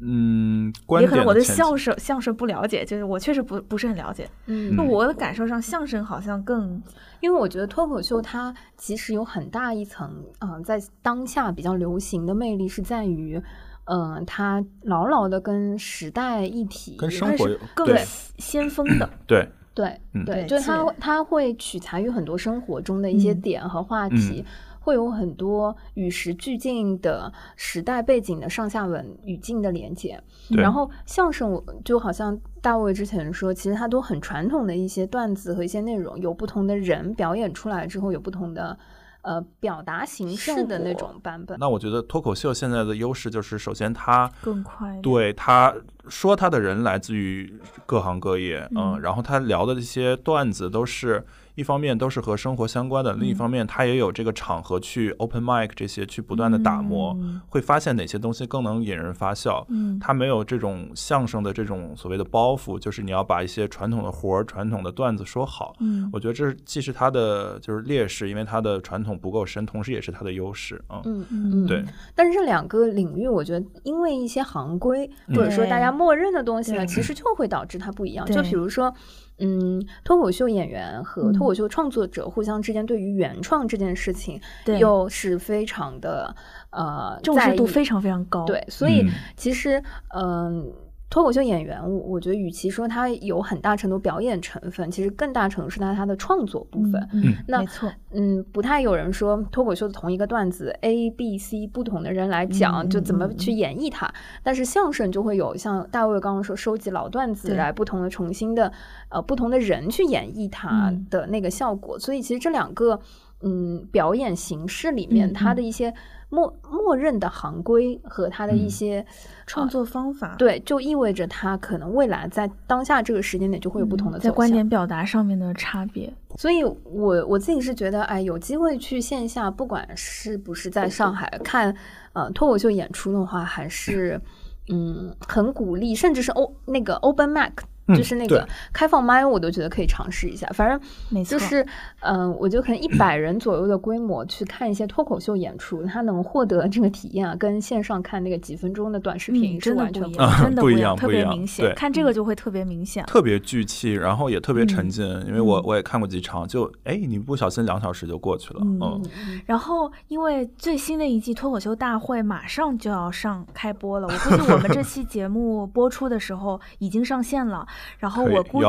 [0.00, 4.28] 嗯，也可能我对相声相声不了解，就是我确实不不是很了解。
[4.46, 6.82] 嗯就我的感受上，相声好像更
[7.20, 13.40] 因为我觉得脱口秀它其实有很大一层，嗯、在当下比较流行的魅力是在于，
[13.84, 17.96] 嗯、它牢牢的跟时代一体跟生活更
[18.38, 19.08] 先锋的。
[19.28, 24.44] 对，对嗯对，就是它是它会取材于很多生活中的一些嗯点和话题，
[24.78, 30.22] 会有很多与时俱进的时代背景的上下文语境的连接。
[30.50, 38.78] 然后相声我就好像大卫之前说，其实它都很传统的一些段子和一些内容，有不同的人表演出来之后有不同的。
[39.24, 41.58] 呃表达形式的那种版本。
[41.58, 45.74] 那我觉得脱口秀现在的优势就是，首先它更快，对他
[46.08, 51.24] 说他的人来自于各行各业，嗯，然后他聊的这些段子都是。
[51.54, 57.16] 一方面都是和生活相关的，另一方面他也有这个场合去 open mic 这些去不断的打磨，
[57.48, 59.64] 会发现哪些东西更能引人发笑。
[59.68, 65.76] 嗯，他没有这种相声的这种所谓的包袱，就是你要把一些传统的活儿、传统的段子说好。
[65.78, 70.82] 嗯，我觉得这是既是他的就是劣势，因为他的传统不够深，同时也是他的优势。
[70.88, 71.84] 嗯嗯嗯，对。
[72.16, 78.26] 但是这两个领域，我觉得因为一些行规或者说大家默认的东西呢，其实就会导致它不一样。
[78.26, 78.92] 就比如说。
[79.38, 84.40] 嗯，脱口秀演员和脱口秀创作者互相之间对于原创这件事情，
[84.78, 86.34] 又是非常的
[86.70, 88.44] 呃重视度非常非常高。
[88.44, 89.04] 对，所以
[89.36, 89.82] 其实
[90.14, 90.72] 嗯。
[91.14, 97.08] 脱口秀演员，我我觉得，与其说他有很大程度表演成分，其实更大程度是他他的创作部分。
[97.12, 97.88] 嗯，那没错。
[98.10, 104.12] 嗯，不太有人说脱口秀的同一个段子，A、B、C 不同的人来讲，就怎么去演绎它。
[104.42, 108.72] 但是相声就会有像大卫刚刚说，收集老段子来不同的、重新的，
[109.08, 111.96] 呃，不同的人去演绎它的那个效果。
[111.96, 112.98] 所以其实这两个，
[113.42, 115.94] 嗯，表演形式里面，它的一些。
[116.34, 119.04] 默默认的行规和他的一些
[119.46, 126.12] 创作方法，对，就意味着他可能未来在当下这个时间点就会有不同的在观点表达上面的差别。
[126.36, 131.74] 所以，我我自己是觉得，哎，有机会去线下，不管是不是在上海看
[132.12, 134.20] 呃脱口秀演出的话，还是
[134.68, 137.52] 嗯很鼓励，甚至是欧那个 Open Mac。
[137.88, 140.46] 就是那个开放麦，我都觉得可以尝试一下。
[140.54, 141.66] 反正就是，
[142.00, 151.74] 嗯，我觉得可能一百人左右的规模去看一些脱口秀演出，他能获得这个体验啊，跟线上看那个几分钟的短视频是完全不一样， 真的不一样，特别明显。
[151.74, 155.04] 看这个就会特别明显，特别聚气，然后也特别沉浸。
[155.26, 158.60] 因为我我也看过几场，就哎，你不小心两小时就过去了。
[158.62, 159.02] 嗯。
[159.46, 167.66] 然后，因为最新的一季脱口秀大会马上就要上开播了，我估计我们这期节目播出的时候已经上线了。
[167.98, 168.64] 然后我估计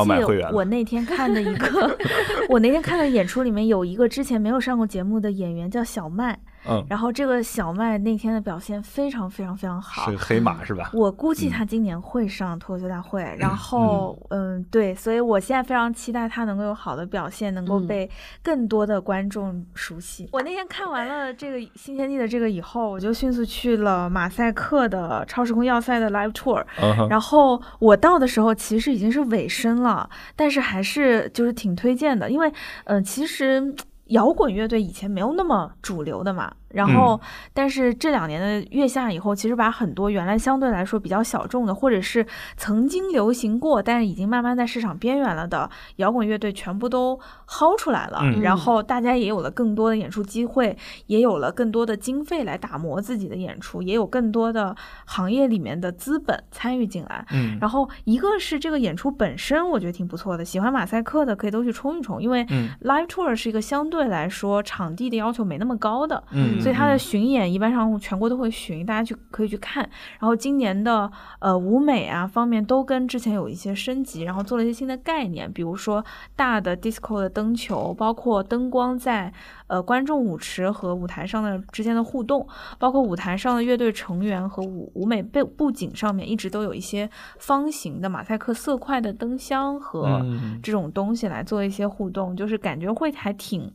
[0.54, 1.98] 我那天看的一个，
[2.50, 6.40] 我那天看的演出里面有一个之前没有上过节目的演员叫小麦。
[6.68, 10.90] 嗯，然后这个小麦那天的表现非常非常非常好，是黑马是吧？
[10.94, 18.10] 我估计他今年会上脱口秀大会，然后嗯，对，所以我现在非常期待他能够有好的表现，能够被
[18.44, 20.30] 更多的观众熟悉。
[20.32, 26.64] 我那天看完了这个新天地的这个以后，我就迅速去了马赛克的超时空要塞的 live tour，
[27.10, 32.52] 然后我到的时候其实已经是尾声了，但是还是就是挺推荐的，因为
[32.86, 33.74] 嗯，其实
[34.06, 36.56] 摇滚乐队以前没有那么主流的嘛。
[36.76, 37.20] 然后，
[37.54, 42.26] 但是这两年的月下以后，其实把很多原来相对来说比较小众的，或者是
[42.58, 47.18] 曾经流行过，但是已经慢慢在市场边缘了的摇滚乐队，全部都
[47.48, 48.22] 薅出来了。
[48.42, 57.26] 然后大家也有了更多的演出机会，也有了更多的经费来打磨自己的演出，也有更多的行业里面的资本参与进来。
[57.32, 57.58] 嗯。
[57.62, 62.46] 然后一个是这个演出本身，我觉得挺不错的，喜欢马赛克的可以都去冲一冲，因为
[62.84, 66.22] live tour 是一个相对来说场地的要求没那么高的。
[66.32, 66.60] 嗯。
[66.66, 69.88] 所以他的巡演一般上全国都会巡，大家去可以去看。
[70.20, 76.04] 然后今年的呃舞美啊方面都跟之前有一些升级，然后做了一些新的概念，比如说
[76.36, 79.32] 大的 disco 的灯球，包括灯光在
[79.68, 82.48] 呃观众舞池和舞台上的之间的互动，
[82.80, 87.08] 包括舞台上的乐队成员和舞舞美背布景上面一直都有一些
[87.38, 90.20] 方形的马赛克色块的灯箱和
[90.64, 93.72] 这种东西来做一些互动，就是感觉会还挺。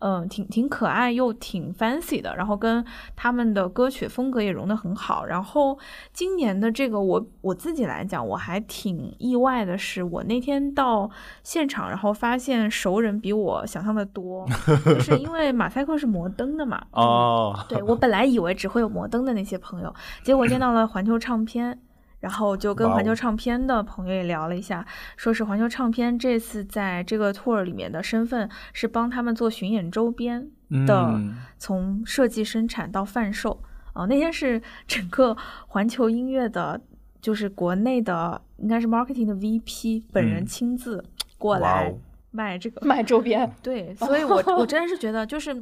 [0.00, 2.84] 嗯，挺挺可爱又挺 fancy 的，然后跟
[3.14, 5.24] 他们的歌曲风格也融得很好。
[5.26, 5.78] 然后
[6.12, 11.08] 今年的这个，我我自己来讲，我还挺意外的是，我那天到
[11.42, 14.46] 现场，然后发现熟人比我想象的多，
[14.84, 16.82] 就是因为马赛克是摩登的嘛。
[16.92, 21.78] 哦，对我本来以为只会有摩登的那些朋友，结果见到了环球唱片。
[22.20, 30.48] 然后就跟环球唱片的朋友也聊了一下，说是环球唱片这次在这个 tour 里面的身份是帮他们做巡演周边
[30.86, 31.20] 的，
[31.58, 33.62] 从设计生产到贩售。
[33.92, 36.80] 啊，那天是 整个环球音乐的，
[37.20, 41.04] 就是国内的应该是 marketing 的 VP 本人亲自
[41.36, 41.92] 过来。
[42.32, 45.52] 卖这个卖周边，对，所以我 我真的是觉得，就是，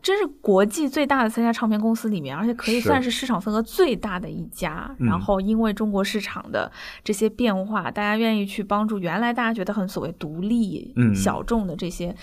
[0.00, 4.94] 真是国际最大的三家唱片公司里面，而且可以算是市场份额最大的一家。
[4.98, 6.70] 然后因为中国市场的
[7.02, 12.14] 这些变化，大家愿意去帮助原来大家觉得很所谓独立、小众的这些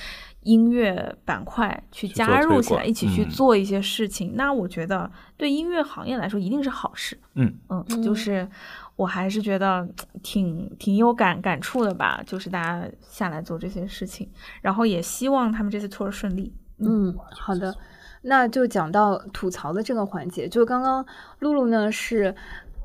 [0.43, 4.35] 音乐板块去加入起来，一起去做一些事情。
[4.35, 7.19] 那我觉得对音乐行业来说一定是好事。
[7.33, 8.47] 嗯嗯，就是。
[8.95, 9.87] 我还是觉得
[10.23, 14.29] 挺挺有感感触的吧，就是大家下来做这些事情，
[14.61, 16.53] 然后也希望他们这次 tour 顺利。
[16.77, 17.75] 嗯，好的，
[18.21, 20.47] 那就讲到吐槽的这个环节。
[20.47, 21.05] 就刚刚
[21.39, 22.33] 露露呢是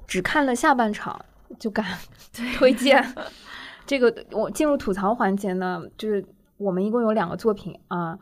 [0.07, 1.25] 只看了下半场
[1.59, 1.87] 就敢
[2.57, 3.15] 推荐
[3.87, 6.25] 这个，我进入吐槽环节呢，就是
[6.57, 8.19] 我们一共有两个作品啊。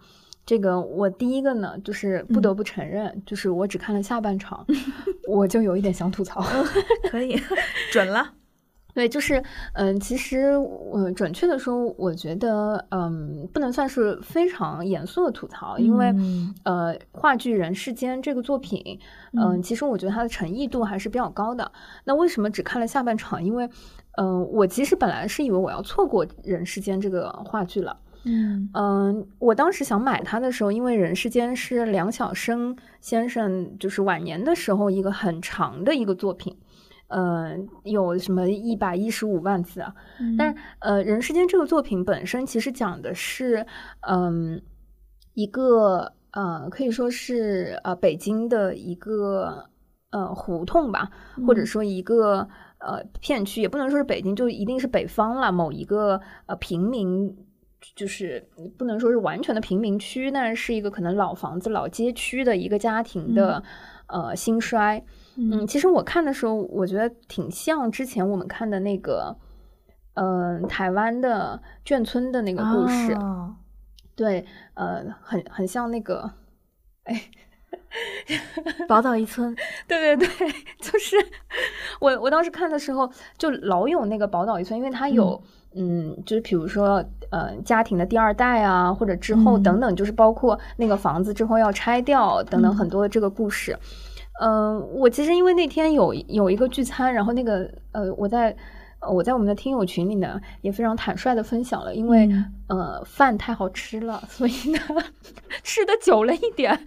[0.48, 4.64] 这个我第一个呢，就是不得不承认，就是我只看了下半场，
[5.28, 6.42] 我就有一点想吐槽。
[7.10, 7.38] 可以，
[7.92, 8.32] 准了。
[8.94, 9.42] 对，就是，
[9.74, 16.14] 嗯，其实，我准确的说，我觉得，嗯，不能算是非常严肃的吐槽，因为，
[16.64, 18.98] 呃，话剧《人世间》这个作品，
[19.38, 21.70] 嗯，其实我觉得它的诚意度还是比较高的。
[22.04, 23.44] 那为什么只看了下半场？
[23.44, 23.68] 因为，
[24.16, 27.94] 嗯，我其实本来是以为我要错过《人世间》这个话剧了。
[28.24, 36.56] 嗯嗯，我当时想买它的时候，因为《人世间》是梁晓声先生就是晚年的时候一个很长的一个作品。
[37.08, 39.94] 呃，有什么一百一十五万字啊？
[40.36, 43.64] 但是呃，《人世间》这个作品本身其实讲的是，
[44.00, 44.60] 嗯，
[45.32, 49.70] 一个呃，可以说是呃，北京的一个
[50.10, 51.10] 呃胡同吧，
[51.46, 52.46] 或者说一个
[52.78, 55.50] 呃片区，也不能说是北京，就一定是北方了。
[55.50, 57.34] 某一个呃平民，
[57.94, 63.62] 就是不能说是完全的贫民区，但是是一个可能老房子、老街区的一个家庭的
[64.06, 65.04] 呃兴衰。
[65.36, 69.36] 嗯，其实我看的时候，我觉得挺像之前我们看的那个，
[70.14, 73.16] 嗯，台湾的眷村的那个故事，
[74.16, 76.32] 对，呃，很很像那个，
[77.04, 77.30] 哎，
[78.88, 79.54] 宝岛一村，
[79.86, 80.48] 对对对，
[80.80, 81.16] 就是
[82.00, 85.40] 我我当时看的时候，就老有那个宝岛一村，因为它有，
[85.74, 93.76] 嗯，就是比如说，呃，家庭的第二代啊，或者之后等等，就是包括那个房子之后要拆掉等等很多的这个故事。
[94.40, 98.56] 嗯，我其实因为那天有有一个聚餐，然后那个呃，我在
[99.00, 102.28] 我在我们的听友群里呢，也非常坦率的分享了，因为
[102.68, 104.78] 呃饭太好吃了，所以呢
[105.62, 106.78] 吃的久了一点，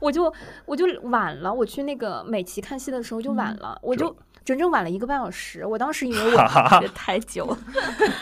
[0.00, 0.32] 我就
[0.64, 4.14] 我就晚了，我去那个美琪看戏的时候就晚了，我就。
[4.44, 7.58] 整整晚了一个半小时，我当时以为我太久了，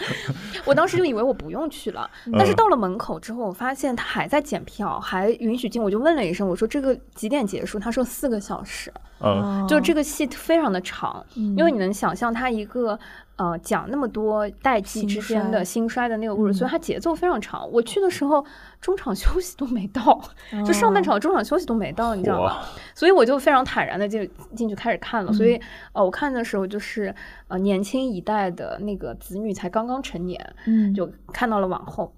[0.66, 7.78] 我当时就以为我不用去了，但是到了门口之后，我发现他还在检票，还允许进，我就问了一声，我说这个几点结束？
[7.78, 12.98] 他说四个小时，嗯，就这个戏非常的长，因为你能想象他一个。
[13.36, 17.70] 呃，讲那么多代际之间的兴衰的那个故事，所以它节奏非常长。
[17.70, 18.44] 我去的时候，
[18.80, 20.18] 中场休息都没到，
[20.64, 22.62] 就上半场中场休息都没到，你知道吗？
[22.94, 25.32] 所以我就非常坦然的进进去开始看了。
[25.32, 25.60] 所以，
[25.92, 27.14] 呃，我看的时候就是
[27.48, 32.10] 呃年轻一代的那个子女才刚刚成年，嗯，就看到了往后。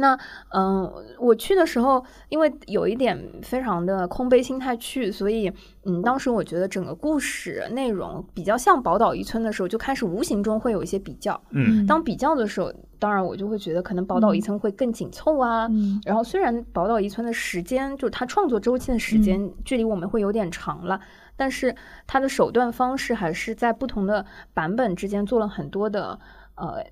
[0.00, 0.16] 那
[0.54, 0.88] 嗯，
[1.18, 5.52] 我去的时候，因为有一点非常的空杯心态去，所以
[5.84, 11.40] 嗯，当时我觉得整个故事内容比较像宝岛一村的时候，就开始无形中会有一些比较。
[11.50, 15.66] 嗯，当比较的时候，当然我就会觉得可能宝岛一村会更紧凑啊。
[15.68, 21.00] 嗯，然后虽然宝岛一村的时间，就是它创作周期的时间距离我们会有点长了，
[21.36, 21.74] 但是
[22.06, 24.24] 它的手段方式还是在不同的
[24.54, 26.20] 版本之间做了很多的
[26.54, 26.86] 呃。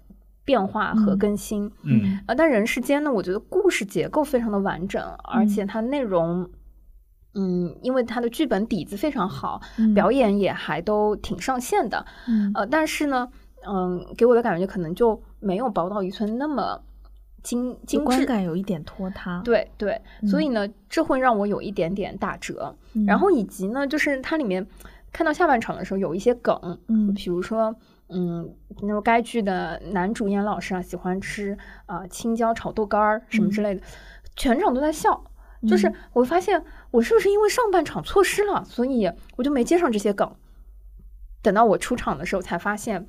[0.47, 2.21] 变化和更新，嗯。
[2.27, 6.49] 啊，但人世间呢，我觉得故事结构非常的完整，而且它内容，
[7.35, 9.61] 嗯，因为它的剧本底子非常好，
[9.95, 13.29] 表演也还都挺上线的，嗯，呃，但是呢，
[13.69, 16.81] 嗯，给我的感觉可能就没有《宝岛一村》那么
[17.43, 22.75] 精精致，观感有一点拖沓，对对，所以呢，这会让我有一点点打折，
[23.07, 24.65] 然后以及呢，就是它里面
[25.13, 27.75] 看到下半场的时候有一些梗，嗯，比如说。
[28.09, 33.83] 嗯，那么该剧的男主演老师啊，喜欢吃啊青椒炒豆干儿什么之类的，
[34.37, 35.25] 全场都在笑。
[35.67, 40.37] 就是我发现我是不是因为上半场错失了，所以我就没接上这些梗。
[41.43, 43.09] 等到我出场的时候，才发现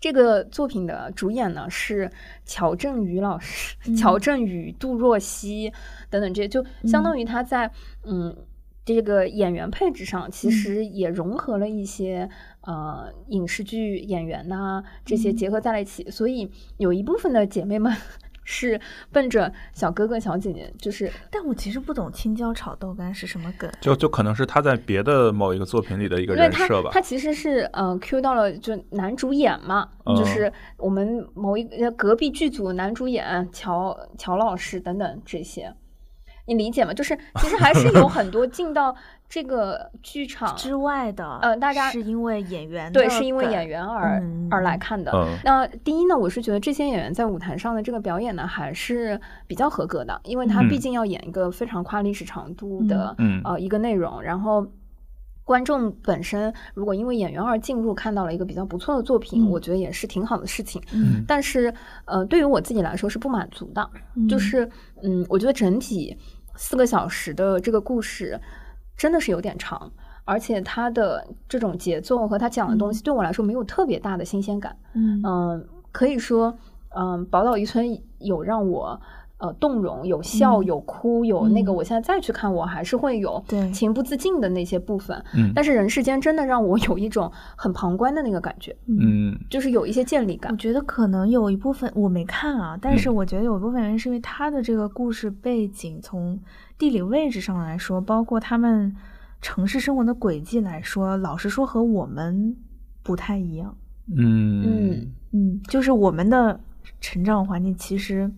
[0.00, 2.10] 这个作品的主演呢是
[2.46, 5.72] 乔振宇老师、乔振宇、杜若溪
[6.08, 7.70] 等等这些，就相当于他在
[8.04, 8.46] 嗯。
[8.84, 12.28] 这个演员配置上，其实也融合了一些
[12.62, 17.92] 呃影视剧演员呐这些结合在了一起，所以有一部分的姐妹们
[18.44, 18.80] 是
[19.12, 21.08] 奔着小哥哥小姐姐，就是。
[21.30, 26.90] 但我其实不懂青椒炒豆干是什么梗，就就可能是他在别的某一个作品里的一个人设吧。
[26.92, 35.72] 他其实是呃 Q 到了就男主演嘛，就是我们某一个隔壁剧组男主演乔乔老师等等这些。
[36.44, 36.92] 你理解吗？
[36.92, 38.92] 就是其实还是有很多进到
[39.32, 45.10] 这个剧场之外的，呃，大家是因为演员对，是因为演员而而来看的。
[45.42, 54.66] 那第一呢，我是觉得这些演员在舞台上的这个表演呢，还是比较合格的，因为他毕竟要演一个非常跨历史长度的呃一个内容，然后
[55.44, 59.48] 观众本身如果因为演员而进入，看到了一个比较不错的作品，嗯。
[59.48, 60.82] 我觉得也是挺好的事情。
[60.92, 61.24] 嗯。
[61.26, 61.72] 但是，
[62.04, 63.90] 呃，对于我自己来说是不满足的，
[64.28, 64.68] 就是，
[65.02, 66.14] 嗯，我觉得整体
[66.54, 68.38] 四个小时的这个故事
[68.96, 69.90] 真的是有点长，
[70.24, 74.76] 而且它的这种节奏和他讲的东西对我来说没有特别大的新鲜感。
[74.94, 76.56] 嗯嗯、可以说，
[76.96, 77.86] 嗯、宝岛一村
[78.18, 79.00] 有让我。
[79.42, 85.20] 呃，动容有笑嗯有哭有那个，嗯我现在再去看，我还是会有对情不自禁的那些部分。
[85.34, 90.56] 嗯但是人世间真的让我 有一种很旁观的那个感觉，嗯就是有一些建立感我。
[90.56, 96.38] 觉得可能有一部分我没看啊，但是嗯我觉得有一部分原因是因为他的这个故事背景从
[96.78, 98.94] 地理位置上来说，包括他们
[99.40, 102.56] 城市生活的轨迹来说，老实说和我们
[103.02, 103.76] 不太一样。
[104.16, 106.60] 嗯嗯嗯，就是我们的
[107.00, 108.30] 成长环境其实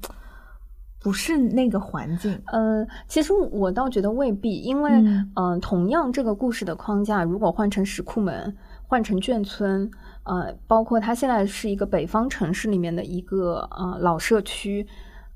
[1.04, 2.40] 不是那个环境。
[2.46, 9.90] 呃，其实我倒觉得未必，因为嗯嗯、同样这个故事的框架，如果换成石库门，换成眷村，
[10.22, 14.86] 呃，包括它现在是一个北方城市里面的一个呃老社区，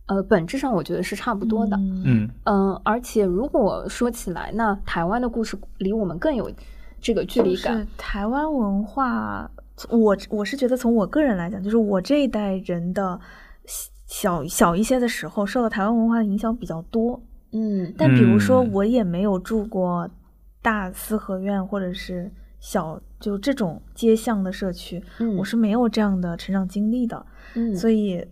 [0.06, 1.76] 呃，本质上我觉得是差不多的。
[1.76, 6.50] 嗯嗯嗯、而且如果说起来，那台湾的故事离我们更有
[6.98, 7.74] 这个距离感。
[7.74, 9.50] 就是台湾文化，
[9.90, 13.20] 我我是觉得从我个人来讲，就是我这一代人的
[14.08, 17.22] 小小一些的时候，受到台湾文化的影响比较多。
[17.52, 20.10] 嗯但比如说，嗯我也没有住过
[20.60, 22.28] 大四合院或者是
[22.58, 28.26] 小就这种街巷的社区，嗯，我是没有这样的成长经历的，嗯，所以。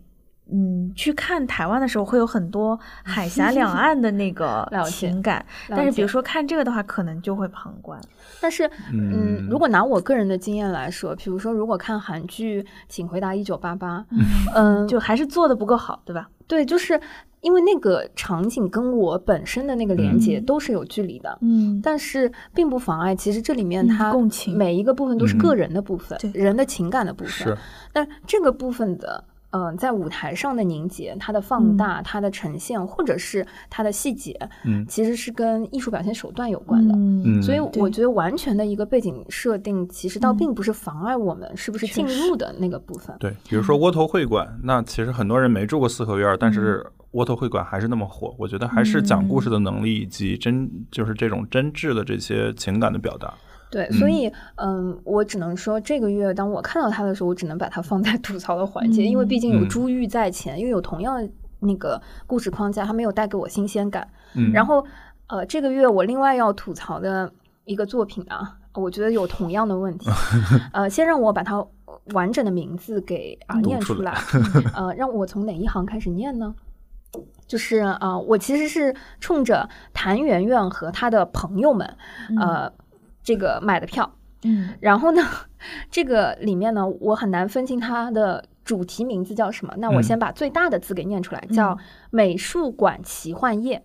[0.52, 8.00] 嗯，去看台湾的时候会有很多海峡两 岸的那个了情感，但是比如说看这个的话，可能就会旁观。
[8.40, 13.98] 但是，嗯，如果拿我个人的经验来说，比如说，如果看韩剧《请回答一九八八》，
[14.54, 16.28] 嗯，就还是做的不够好，对吧？
[16.46, 17.00] 对，就是
[17.40, 27.58] 因为那个场景跟我本身的那个连接嗯都是有距离的，嗯但是并不妨碍，其实这里面嗯它共情每一个部分都是嗯个人的部分，对人的情感的部分是。
[27.92, 29.24] 但这个部分的。
[29.50, 36.94] 嗯、在舞台上的凝结，它的放大，它的呈现，或者是它的细节，嗯其实是跟艺术表现手段有关的。
[36.94, 43.16] 嗯嗯所以我觉得完全的一个背景设定，其实倒嗯并不是妨碍我们是不是进入的那个部分。
[43.18, 48.34] 对，比如说窝头会馆，那其实很多人没住过四合院，但是窝头会馆还是那么火。
[48.38, 53.32] 我觉得还是讲故事的能力以及真就是这种真挚的这些情感的表达。
[53.70, 61.28] 对，所以嗯，我只能说这个月当我看到它的时候，我只能把它放在吐槽的环节，因为毕竟有嗯珠玉在前，因为有同样的
[61.60, 64.06] 那个故事框架，它没有带给我新鲜感。
[64.34, 64.84] 嗯，然后
[65.26, 67.30] 呃，这个月我另外要吐槽的
[67.64, 70.08] 一个作品啊，我觉得有同样的问题。
[70.72, 71.64] 呃，先让我把它
[72.12, 74.14] 完整的名字给啊、念出来。
[74.74, 76.54] 呃，让我从哪一行开始念呢？
[77.46, 81.96] 就是啊、呃我其实是冲着谭圆圆和她的朋友们，
[82.38, 82.70] 呃，
[83.26, 84.14] 这个买的票。
[84.44, 85.22] 嗯然后呢，
[85.90, 89.74] 这个里面呢，我很难分清它的主题名字叫什么。
[89.78, 91.74] 那我嗯先把最大的字给念出来，叫
[92.10, 93.78] 《美术馆奇幻夜》。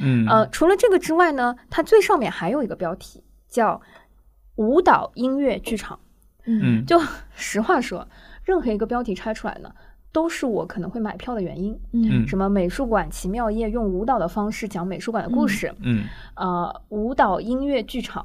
[0.00, 3.82] 嗯呃，除了这个之外呢，它最上面还有一个标题叫
[4.56, 6.00] “舞蹈音乐剧场”。
[6.46, 6.98] 嗯就
[7.36, 8.08] 实话说，
[8.44, 9.70] 任何一个标题拆出来呢，
[10.18, 11.78] 都是我可能会买票的原因。
[11.92, 12.26] 嗯。
[12.26, 15.72] 什么美术馆奇妙夜，用舞蹈的方式讲美术馆的故事。
[15.82, 16.02] 嗯
[16.34, 18.24] 呃，舞蹈音乐剧场，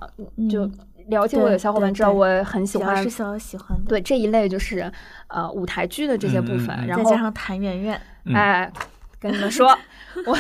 [0.50, 0.72] 就嗯
[1.10, 3.78] 了解我的小伙伴知道，我很喜欢是小喜欢。
[3.78, 4.92] 的，对这一类就是
[5.28, 8.34] 呃舞台剧的这些部分，然后再加上谭媛媛，嗯。
[8.34, 8.74] 哎，
[9.20, 9.68] 跟你们说，
[10.26, 10.36] 我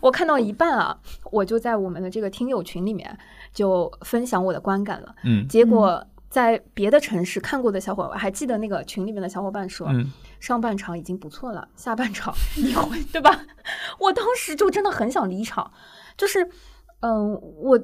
[0.00, 0.98] 我看到一半啊，
[1.30, 3.16] 我就在我们的这个听友群里面
[3.52, 5.14] 就分享我的观感了。
[5.22, 5.46] 嗯。
[5.46, 10.10] 结果在别的城市看过的小伙伴，还记得那个群里面的小伙伴说，嗯
[10.40, 13.30] 上半场已经不错了，下半场你会对吧？
[14.00, 15.70] 我当时就真的很想离场，
[16.16, 16.50] 就是
[17.00, 17.32] 嗯，
[17.62, 17.78] 我。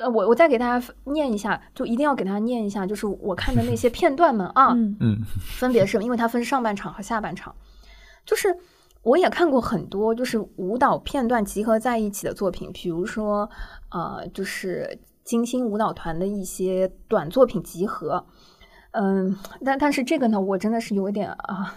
[0.00, 5.16] 呃我我再给大家念一下，就一定要给大家念一下，就是我看的那些片段们啊，嗯嗯
[5.58, 7.52] 分别是因为它分上半场和下半场，
[8.24, 8.56] 就是
[9.02, 13.50] 我也看过很多就是舞蹈片段集合在一起的作品，比如说
[13.90, 18.24] 呃，就是金星舞蹈团的一些短作品集合，
[18.92, 21.74] 嗯，但但是这个呢，我真的是有一点啊，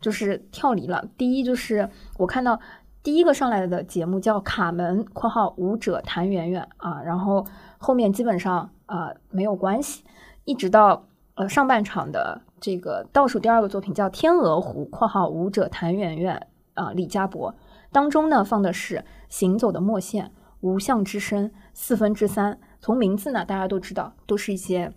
[0.00, 1.04] 就是跳离了。
[1.16, 1.88] 第一就是
[2.18, 2.60] 我看到。
[3.00, 7.46] 第一个上来的节目叫《卡门》（括号舞者谭媛媛）啊，然后
[7.78, 10.04] 后面基本上啊没有关系，
[10.44, 11.06] 一直到
[11.36, 17.54] 呃上半场的这个倒数第二个作品叫《天鹅湖》（括号舞者谭媛媛）啊，李嘉博
[17.92, 18.96] 当中呢放的是
[19.30, 20.26] 《行走的墨线》
[20.60, 22.52] 《无相之声》《四分之三》。
[22.80, 24.92] 从名字呢，大家都知道，都是一些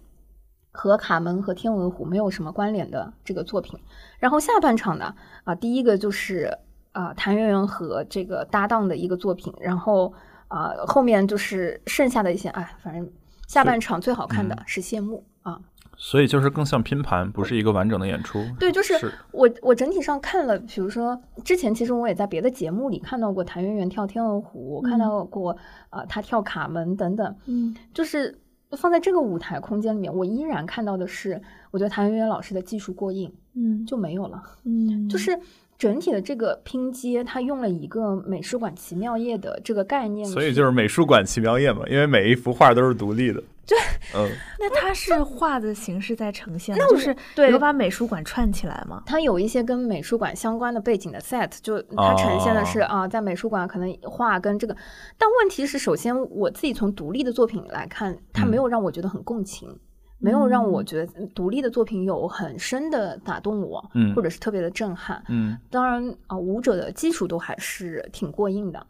[0.71, 3.79] 和卡门和天鹅湖没有什么关联的这个作品。
[4.19, 5.13] 然后下半场呢，
[5.43, 6.57] 啊，第一个就是
[6.91, 10.13] 啊谭元元和这个搭档的一个作品，然后
[10.47, 13.09] 啊后面就是剩下的一些，哎，反正。
[13.47, 15.59] 下半场最好看的是谢幕啊。
[15.97, 18.41] 所以就是更像拼盘，不是一个完整的演出。
[18.57, 25.51] 对，就是我我整体上看了，比如说之前其实我也在别的节目里看到过谭元元跳天鹅湖，看到过
[25.89, 27.35] 啊他跳卡门等等。
[27.45, 28.39] 嗯，就是
[28.77, 31.41] 放在这个舞台空间里面，我依然看到的是，
[31.71, 34.41] 我觉得谭元元老师的技术过硬，嗯，就没有了。
[34.65, 35.37] 嗯，就是
[35.77, 43.43] 整体的这个拼接，他用了一个美术馆奇妙夜的这个概念，所以就是美术馆奇妙夜嘛，因为每一幅画都是独立的。
[43.65, 43.77] 对，
[44.15, 49.03] 嗯， 那它是画的形式在呈现，那就是对有把美术馆串起来吗？
[49.05, 54.75] 它有一些跟美术馆相关的背景的 set，就它呈现的是啊，在美术馆可能画跟这个，
[55.17, 59.69] 但问题是，首先我自己从独立的作品来看，它没有让我觉得很共情，
[60.17, 65.23] 没有让我觉得独立的作品有很深的打动我，嗯或者是特别的震撼。
[65.29, 68.85] 嗯当然啊，舞者的基础都还是挺过硬的。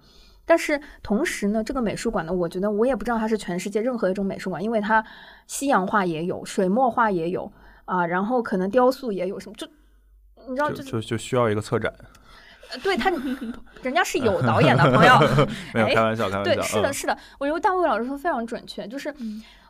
[0.45, 5.03] 但是同时呢，这个美术馆呢，我觉得我也不知道它是全世界任何一种美术馆，因为它
[5.47, 7.51] 西洋画也有，水墨画也有
[7.85, 9.67] 啊，然后可能雕塑也有什么，就
[10.49, 11.93] 你知道，就就就需要一个策展，
[12.71, 13.09] 呃对他，
[13.83, 15.13] 人家是有导演的朋友，
[15.73, 16.93] 没有哎开玩笑，开玩笑，对，是的，嗯。
[16.93, 19.13] 是的，我觉得大卫老师说非常准确，就是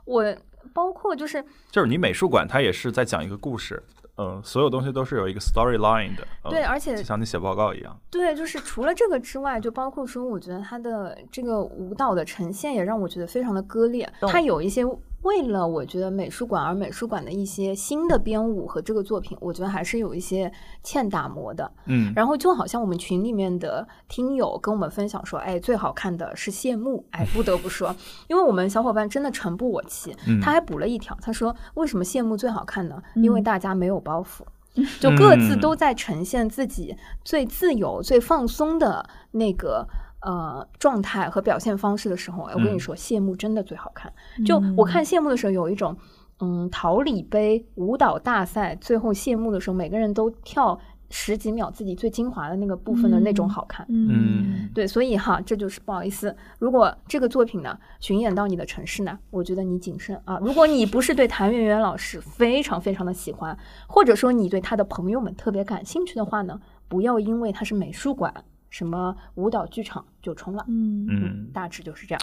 [0.06, 0.36] 我
[0.74, 3.82] 包括就是就是你美术馆它也是在讲一个故事，
[4.22, 14.08] 嗯，所有东西都是有一个 storyline 的，嗯对，而且就像你写报告一样，对，就是除了这个之外，就包括说，我觉得他的这个舞蹈的呈现也让我觉得非常的割裂。
[14.20, 14.86] 懂他有一些
[15.24, 20.52] 为了我觉得美术馆而美术馆的一些新的编舞和这个作品，我觉得还是有一些
[20.82, 21.72] 欠打磨的。
[21.86, 27.96] 嗯然后就好像我们群里面的听友跟我们分享说，哎，最好看的是谢幕，哎，不得不说，
[28.28, 33.02] 因为我们小伙伴真的诚不我欺，嗯他还补了一条，他说为什么谢幕最好看呢？
[33.16, 34.42] 因为嗯大家没有包袱。
[35.02, 36.96] 就各自嗯都在呈现自己
[37.26, 39.86] 最自由、最放松的那个
[40.22, 44.12] 呃状态和表现方式的时候，哎，我跟你嗯说，谢幕真的最好看。
[44.46, 45.96] 就我看谢幕的时候，有一种
[46.40, 53.86] 嗯桃李杯舞蹈大赛最后谢幕的时候，每个人都跳十几秒自己最精华的那个部分的那种好看。
[53.90, 56.34] 嗯对，所以哈，这就是不好意思。
[56.58, 60.40] 如果这个作品呢巡演到你的城市呢，我觉得你谨慎啊。
[60.42, 63.58] 如果你不是对谭元元老师非常非常的喜欢，
[63.88, 66.58] 或者说你对他的朋友们特别感兴趣的话呢，
[66.88, 68.34] 不要因为他是美术馆、
[68.72, 70.66] 什么舞蹈剧场就冲了。
[70.68, 72.22] 嗯嗯，大致就是这样。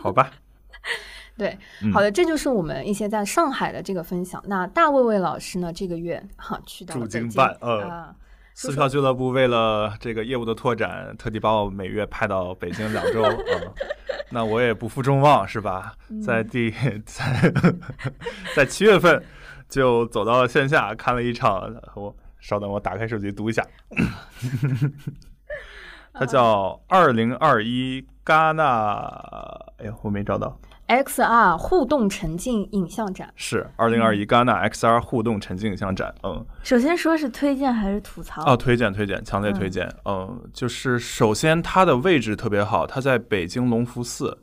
[0.00, 0.30] 好吧，
[1.36, 4.42] 对，嗯好的，这就是我们一些在上海的这个分享。
[4.46, 8.14] 那大卫卫老师呢，这个月哈去到了驻京北京办呃啊，
[8.54, 13.72] 撕票俱乐部为了这个业务的拓展，特地把我每月派到北京两周，嗯，
[14.30, 15.94] 那我也不负众望，是吧？
[16.24, 16.70] 在第
[17.04, 17.52] 在
[18.54, 19.22] 在七月份
[19.68, 23.66] 就走到了线下看了一场，我稍等，我打开手机读一下，
[26.12, 28.64] 它叫二零二一戛纳，
[29.78, 33.32] 哎呦，我没找到，XR 互动沉浸影像展。
[33.36, 36.44] 是二零二一戛纳 XR 互动沉浸影像展，嗯。
[36.62, 38.42] 首先说是推荐还是吐槽？
[38.44, 39.88] 哦，推荐推荐，强烈推荐。
[40.04, 44.36] 嗯、就是首先它的位置特别好，它在北京隆福寺。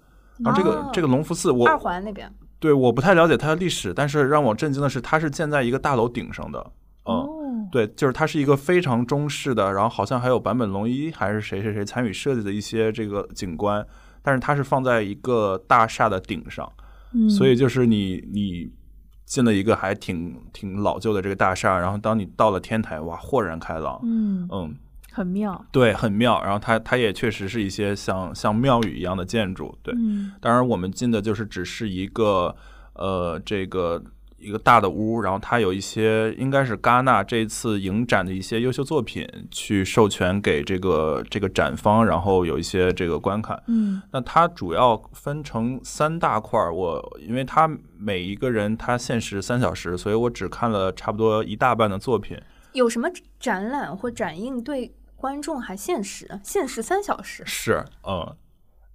[0.44, 6.66] 然后这个、哦这个隆福寺我，二环那边，对我不太了解它的历史，但是让我震惊的是，它是建在一个大楼顶上的。
[7.04, 7.28] 嗯，哦，
[7.72, 13.86] 对，就是它是一个非常中式的，然后好像还有坂本龙一还是谁谁谁参与设计的一些这个景观，
[14.22, 16.72] 但是它是放在一个大厦的顶上，
[17.14, 18.72] 嗯所以就是你你
[19.26, 24.00] 进了一个还挺挺老旧的这个大厦，然后当你到了天台，哇，豁然开朗。
[24.04, 24.76] 嗯嗯，
[25.12, 25.64] 很妙。
[25.72, 26.42] 对，很妙。
[26.44, 29.78] 然后它它也确实是一些像像庙宇一样的建筑。
[29.84, 32.56] 对，嗯当然我们进的就是只是一个
[32.94, 34.04] 呃这个
[34.40, 43.62] 一个大的屋，然后它有一些应该是戛纳这次影展的一些优秀作品去授权给这个这个展方，然后有一些这个观看。
[43.68, 52.38] 嗯那它主要分成三大块儿，我因为它每一个人他限时三小时，所以我只看了差不多一大半的作品。
[52.74, 53.10] 有什么
[53.40, 56.40] 展览或展映对观众还限时？
[56.44, 57.44] 限时三小时。
[57.46, 58.36] 是，嗯，就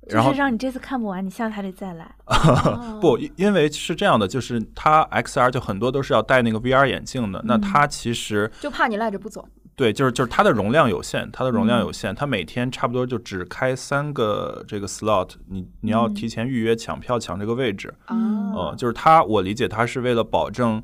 [0.08, 2.14] 然后是让你这次看不完，你下次还得再来。
[2.26, 9.46] 哦不，因因为是这样的，就是它 XR 就很多都是要戴那个 VR 眼镜的，那它其实就怕你赖着不走。
[9.76, 16.14] 对，就是就是它的容量有限，它的容量有嗯限，它每天差不多就只开三个这个 slot，你你要嗯。
[16.14, 18.68] 提前预约抢票抢这个位置，嗯哦。
[18.68, 20.80] 呃，就是它，我理解它是为了保证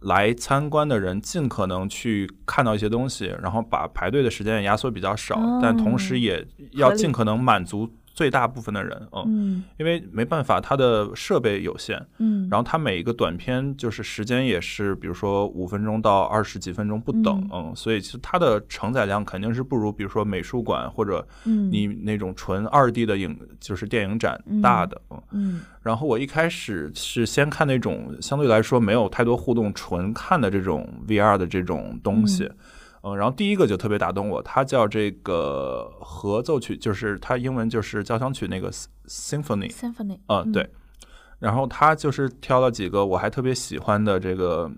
[0.00, 6.18] 来参观的人尽可能去看到一些东西，然后把排队的时间也压缩比较少，但同时哦。
[6.18, 9.64] 也要尽可能满足最大部分的人，嗯，嗯。
[9.78, 17.68] 因为没办法，它的设备有限，嗯，然后它每一个短片就是时间也是，比如说五分钟到二十几分钟不等，嗯。
[17.70, 21.70] 嗯，所以其实它的承载量肯定是不如，比如说美术馆或者嗯。
[21.70, 25.22] 你那种纯二 D 的影，就是电影展大的，嗯。
[25.32, 25.60] 嗯。
[25.82, 32.56] 然后我一开始是先看那种相对来说没有太多互动、纯看的这种 VR 的这种东西，嗯，
[33.16, 38.70] 然后第一个就特别打动我，它叫这个合奏曲，就是它英文就是交响曲那个
[39.06, 40.68] symphony，，symphony，嗯，对。
[41.40, 44.70] 然后他就是挑了几个我还特别喜欢的这个，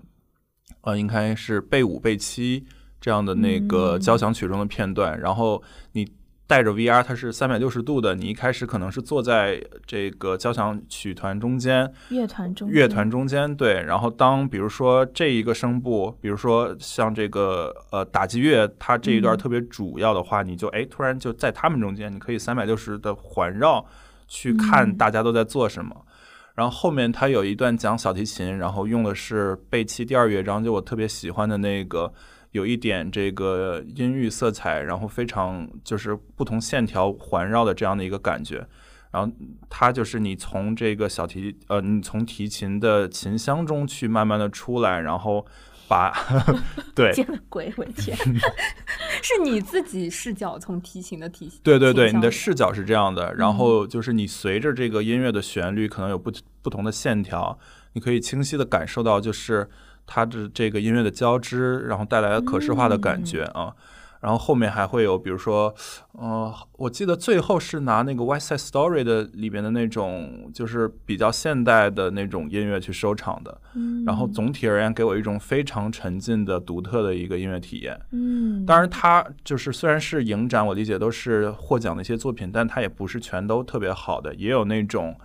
[0.81, 2.65] 呃，应该是贝五、贝七
[2.99, 5.19] 这样的那个嗯交响曲中的片段。
[5.19, 5.61] 然后
[5.91, 6.11] 你
[6.47, 13.81] 带着 VR，它是三百六十度的，你一开始可能是坐在这个交响曲团中间，乐团中乐团中间，对。
[13.81, 23.83] 然后当比如说这一个声部，比如说像这个呃打击乐，它这一段嗯特别主要的话，你就哎突然就在他们中间，你可以三百六十的环绕
[24.27, 26.05] 去看嗯大家都在做什么。
[26.53, 32.13] 然后后面它有一段讲小提琴，然后用的是贝七第二乐章，就我特别喜欢的那个，
[32.55, 38.65] 有一点这个阴郁色彩，然后非常就是不同线条环绕的这样的一个感觉。
[39.11, 39.29] 然后
[39.69, 45.45] 它就是你从这个小提呃，你从提琴的琴箱中去慢慢的出来，然后
[45.89, 46.13] 把
[46.95, 48.17] 对见了鬼，我的天！
[49.21, 56.31] 是你自己视角从提琴的提对对对，你的视角是这样的，然后就是你随着这个音乐的旋律，可能有不
[56.61, 57.59] 不同的线条，
[57.93, 59.69] 你可以清晰的感受到，就是
[60.05, 63.73] 它的这个音乐的交织，然后带来的可视化的感觉啊。
[64.21, 65.71] 然后后面还会有，比如说，
[66.13, 73.55] 呃，我记得最后是拿那个《West Side Story》的里边的那种，就是比较现代的那种音乐去收场的。
[74.03, 78.01] 然后总体而言，给我一种非常沉浸的、独特的一个音乐体验。
[78.13, 85.15] 嗯，当然，它就是虽然是影展，我理解都是获奖的一些作品，但它也不是全都特别好的，也有那种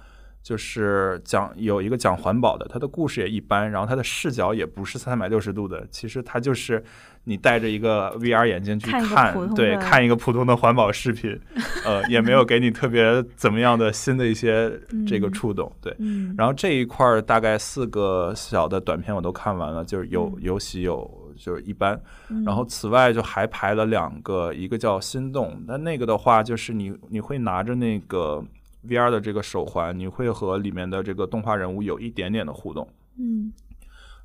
[0.42, 6.82] 就是讲有一个讲环保的，他的故事也一般，然后他的视角也不是三百六十度的，其实他就是
[7.24, 11.38] 你戴着一个 VR 眼镜去看看，对，看一个普通的环保视频，
[11.84, 14.72] 呃， 也没有给你特别怎么样的新的一些
[15.06, 15.94] 这个嗯触动，对。
[15.98, 22.00] 嗯，然后这一块儿大概四个小的短片我都看完了，就是有嗯有喜有就是一般。
[22.30, 28.42] 嗯然后此外就还排了两个，一个叫心动，但那个的话就是你你会拿着那个
[28.86, 32.88] VR 的这个手环，你会和里面的这个动画人物有一点点的互动。
[33.18, 33.52] 嗯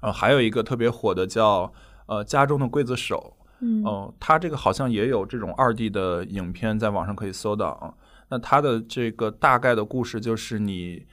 [0.02, 1.72] 呃，还有一个特别火的叫
[2.06, 7.94] 呃家中的刽子手，嗯哦，它这个好像也有这种二 D 的影片，在网上可以搜到啊。
[8.30, 11.06] 那它的这个大概的故事就是你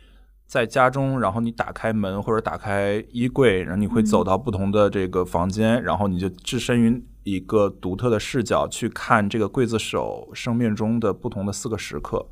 [0.46, 12.26] 在家中，然后你打开门或者打开衣柜，然后你会走到不同的这个房间，然后你就置身于一个独特的视角去看这个刽子手生命中的不同的四个时刻，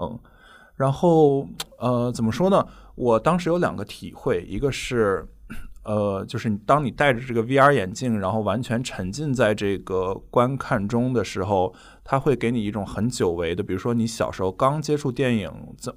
[0.00, 0.18] 嗯。
[0.82, 1.46] 然后，
[1.78, 2.66] 呃，怎么说呢？
[2.96, 5.24] 我当时有两个体会，一个是，
[5.84, 11.72] 呃，就是你当你戴着这个 VR 眼镜，然后完全沉浸在这个观看中的时候，
[12.02, 15.48] 它会给你一种很久违的，比如说你小时候刚接触电影，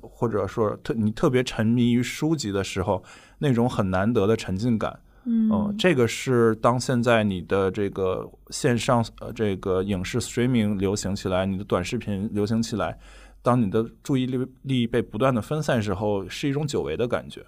[0.02, 3.04] 或者说特你特别沉迷于书籍的时候，
[3.40, 5.00] 那种很难得的沉浸感。
[5.28, 12.96] 嗯嗯，这个是当现在你的这个线上呃这个影视 streaming 流行起来，你的短视频流行起来，
[13.46, 17.46] 当你的注意力力被不断的分散时候，是一种久违的感觉。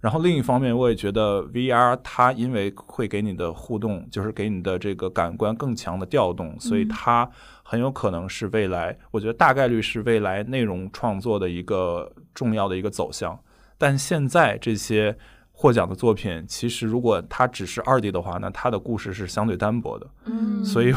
[0.00, 7.30] 然后另一方面，我也觉得 VR 它因为会给你的互动，就是给你的这个感官更强的调动，所以嗯它
[7.62, 13.38] 很有可能是未来，我觉得大概率是未来内容创作的一个重要的一个走向。
[13.78, 15.16] 但现在这些
[15.52, 20.06] 获奖的作品，其实如果它只是二 D 的话，那它的故事是相对单薄的。
[20.24, 20.94] 嗯所以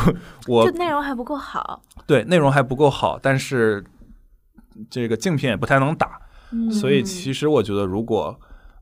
[0.48, 3.84] 我就内容还不够好，对内容还不够好，但是
[4.90, 6.20] 这个竞品也不太能打。
[6.52, 8.40] 嗯所以其实我觉得，如果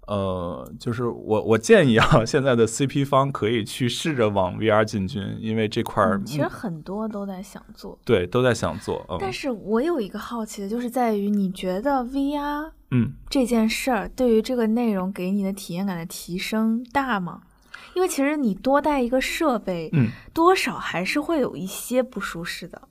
[0.08, 7.98] 呃，就是我我建议啊， 现在的 CP 方可以去试着往 VR 进军，因为这块儿、嗯其实很多都在想做。
[8.04, 13.14] 对都在想做，嗯但是我有一个好奇的，就是在于你觉得 VR 嗯。
[13.30, 17.44] 这件事儿对于这个内容给你的体验感的提升大吗？
[17.96, 22.88] 因为其实你多带一个设备，嗯，多少还是会有一些不舒适的吧。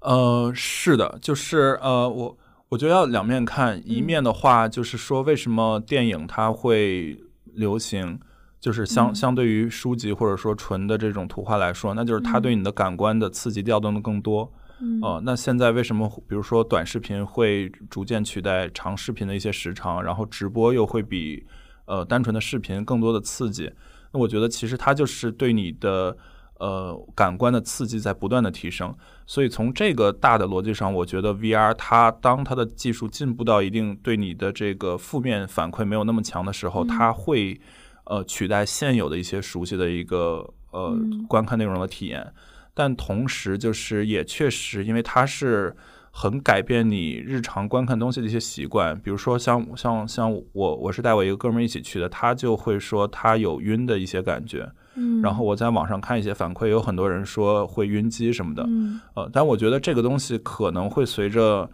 [0.00, 2.38] 呃，是的，就是呃，我
[2.70, 7.18] 我觉得要两面看，一嗯面的话就是说，为什么电影它会
[7.54, 8.18] 流行，
[8.58, 14.50] 就是相、嗯相对于书籍或者说纯的这种图画来说，那就是它对你的感官的刺激调动的更多。
[14.80, 21.44] 嗯呃，那现在为什么比如说短视频会逐渐取代长视频的一些时长，然后直播又会比
[21.84, 23.70] 呃单纯的视频更多的刺激？
[24.12, 26.16] 那我觉得其实它就是对你的
[26.60, 28.94] 呃感官的刺激在不断的提升。
[29.26, 37.60] 所以从这个大的逻辑上，我觉得 VR 它当它的技术进步到一定对你的这个负面反馈没有那么强的时候，它会
[38.04, 40.96] 呃取代现有的一些熟悉的一个呃
[41.28, 42.32] 观看内容的体验。
[42.72, 45.76] 但同时，就是也确实，因为它是
[46.12, 48.98] 很改变你日常观看东西的一些习惯。
[48.98, 54.70] 比如说，像像像我，我是带我一个哥们儿一起去的，他就会说他有晕的一些感觉。
[55.00, 58.62] 嗯，然后我在网上看一些反馈，有很多人说会晕机什么的。
[58.68, 61.68] 嗯，呃，但我觉得这个东西可能会随着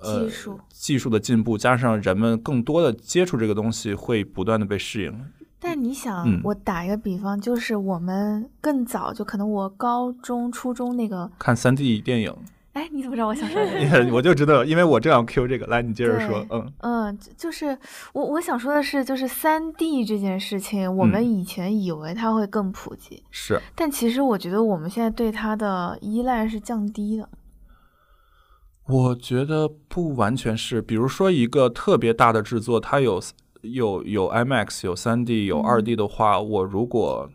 [0.00, 5.12] 呃技术技术的进步，加上人们更多的接触这个东西，会不断的被适应。
[5.60, 12.32] 但你想，嗯我打一个比方，就是我们更早，就可能我高中、初中那个，看三 D 电影，
[12.78, 14.10] 哎，你怎么知道我想说这个？
[14.14, 16.46] 我就知道，因为我正要 Q 这个，来你接着说。
[16.50, 17.76] 嗯嗯，就就是
[18.12, 23.60] 我我想说的是，就是三 D 这件事情，我们嗯以前以为它会更普及，是。
[23.74, 27.28] 但其实我觉得我们现在对它的依赖是降低的。
[28.86, 33.20] 我觉得不完全是，比如说一个特别大的制作，它有
[33.62, 37.28] 有有 IMAX 有三 D 有嗯二 D 的话，我如果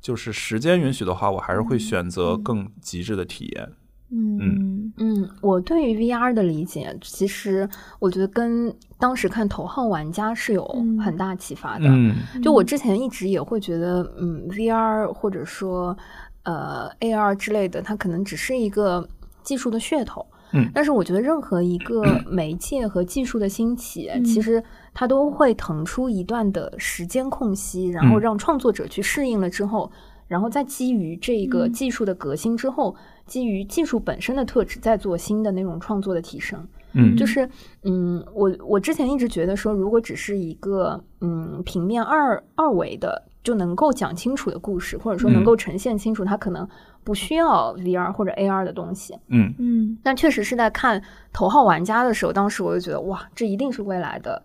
[0.00, 3.66] 就是时间允许的话，我还是会选择更极致的体验。
[3.68, 3.76] 嗯
[4.10, 4.92] 嗯。
[4.96, 10.98] 嗯，我对于 VR 的理解，其实我觉得跟当时看《头号玩家》是有嗯。
[11.00, 11.86] 很大启发的。
[11.88, 12.14] 嗯。
[12.42, 15.96] 就我之前一直也会觉得，嗯，VR 或者说
[16.44, 19.06] 呃 AR 之类的，它可能只是一个
[19.42, 20.24] 技术的噱头。
[20.52, 20.70] 嗯。
[20.72, 24.24] 但是我觉得任何一个媒介和技术的兴起，嗯。
[24.24, 28.20] 其实它都会腾出一段的时间空隙，然后嗯。
[28.20, 29.90] 让创作者去适应了之后，
[30.26, 32.94] 然后再基于这个嗯技术的革新之后，
[33.26, 36.66] 基于技术本身的特质，再做新的那种创作的提升。
[36.96, 37.48] 嗯就是，
[37.82, 46.68] 嗯，我我之前一直觉得说，如果只是一个嗯平面二二维的就能够讲清楚的故事，或者说能嗯够呈现清楚，它可能
[47.02, 49.18] 不需要 VR 或者 AR 的东西。
[49.28, 51.00] 嗯嗯但确实是在看
[51.32, 54.40] 《头号玩家》的时候，当时我就觉得，哇，这一定是未来的。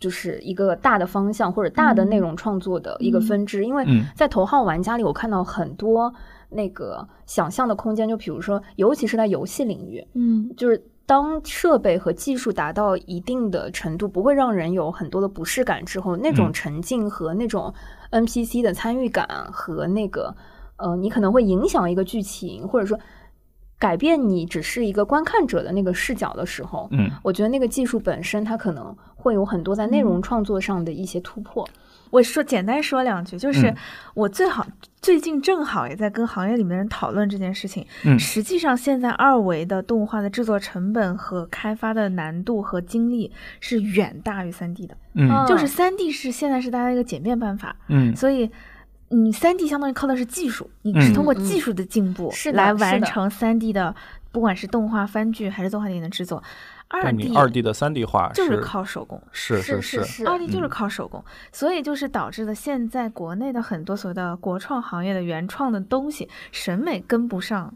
[0.00, 4.06] 就是一个大的方向或者大的内容创作的一个分支，因为嗯。
[4.16, 6.12] 在《头号玩家》里，我看到很多
[6.48, 10.50] 那个想象的空间，就比如说，尤其是在游戏领域，嗯。
[10.56, 16.52] 就是当设备和技术达到一定的程度，不会让人有很多的不适感之后，那种嗯。
[16.52, 17.72] 沉浸和那种
[18.10, 20.34] NPC 的参与感和那个
[20.76, 22.98] 呃，你可能会影响一个剧情，或者说
[23.80, 31.66] 改变你只是一个观看者的那个视角的时候，嗯我觉得那个技术本身它可能会有很多在内容创作上的一些突破。
[32.10, 33.76] 我说简单说两句，就是嗯
[34.14, 34.66] 我最好
[35.00, 37.86] 最近正好也在跟行业里面人讨论这件事情。
[38.04, 48.50] 嗯实际上现在二维的动画的制作成本和开发的难度和精力是远大于三 D 的，嗯嗯就是三 D 是现在是大家一个简便办法，嗯所以。
[49.10, 53.94] 你三 D 相当于靠的是技术，你是通过技术的进步是来完成三 D 的，
[54.32, 56.42] 不管是动画番剧还是动画电影的制作。
[56.92, 60.68] 二 D 二 D 的三 D 化就是靠手工，是是是，是，二 D 就是嗯。
[60.68, 67.72] 靠手工，所以就是导致的现在国内的很多所谓的国创行业的原创的东西，审美跟不上，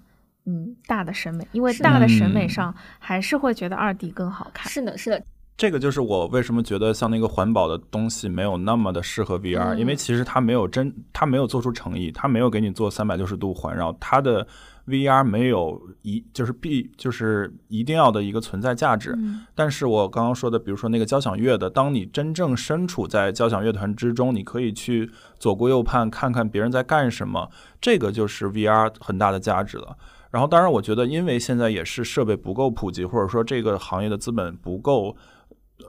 [0.47, 2.35] 嗯，大的审美，因为大的审嗯。
[2.35, 4.69] 美上还是会觉得二 D 更好看。
[4.69, 5.23] 是的，是的，
[5.57, 14.45] 这个就是我为什么觉得像那个环保的东西没有那么的适合 VR，、嗯因为其实它没有真，它没有做出诚意，它没有给你做三百六十度环绕，它的
[14.89, 19.15] VR 没有一就是必就是一定要的一个存在价值。
[19.17, 27.49] 嗯但是我刚刚说的，比如说那个交响乐的，当你真正身处在交响乐团之中，你可以去左顾右盼，看看别人在干什么，
[27.81, 29.97] 这个就是 VR 很大的价值了。
[30.33, 35.17] 然后，当然，我觉得，因为现在也是设备不够普及，或者说这个行业的资本不够，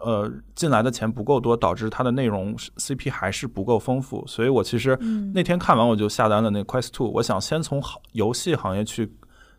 [0.04, 4.26] 呃，进来的钱不够多，导致它的内容 CP 还是不够丰富。
[4.28, 7.10] 所以我其实嗯那天看完，我就下单了那个 Quest Two。
[7.10, 9.12] 我想先从行游戏行业去，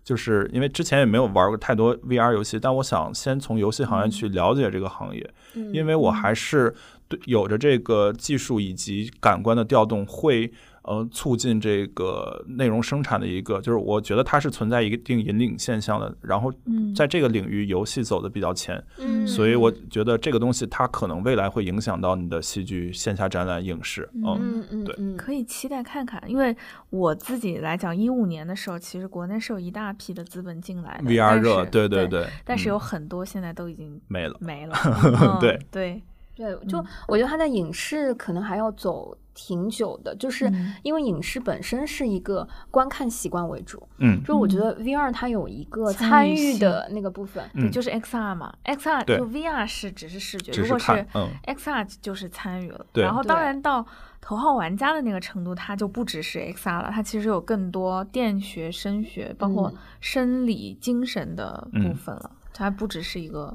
[0.05, 6.75] 就是因为之前也没有玩过太多 VR 游戏，但我想先从游戏行业去了解这个行业，嗯因为我还是
[7.09, 10.53] 对有着这个技术以及感官的调动，会
[10.87, 16.17] 呃促进这个内容生产的一个，就是我觉得它是存在一定引领现象的。
[16.23, 24.09] 然后嗯在这个领域，游戏走的比较前，嗯，所以我觉得这个东西它可能未来会影响到你的戏剧、线下展览、影视。
[24.15, 26.57] 嗯嗯嗯对嗯，可以期待看看，因为
[26.91, 34.37] 我自己来讲，一五年的时候，其实国内是有一大批的资本进来的 VR 热，对对，对，但是有嗯很多现在都已经没了。
[34.41, 34.77] 没了。
[35.21, 36.03] 嗯对对，
[36.37, 40.75] 对，就嗯我觉得他在影视可能还要走挺久的，就是嗯。
[40.83, 44.19] 因为影视本身是一个观看习惯为主，嗯。
[44.23, 51.29] 就是我觉得 VR 它有一个参参与的那个部分，对，嗯就是 XR 嘛，XR 就 VR 是只是视觉，如果看嗯。
[51.47, 52.85] XR 就是参与了。
[52.93, 53.05] 对。
[53.05, 53.85] 然后当然到
[54.21, 59.77] 头号玩家的那个程度，它就不只是 XR 了，它其实有更多电学、声学，包括嗯。
[60.01, 61.95] 生理、精神的部嗯。
[61.95, 62.31] 分了。
[62.55, 63.55] 它不只是一个，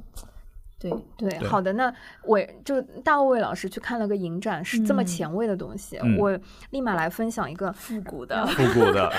[0.81, 6.37] 对，对，好的，那我就大卫老师去看了个影展，是这么嗯前卫的东西，嗯我
[6.71, 7.71] 立马来分享一个。
[7.73, 8.45] 复古的。
[8.47, 9.11] 复古的，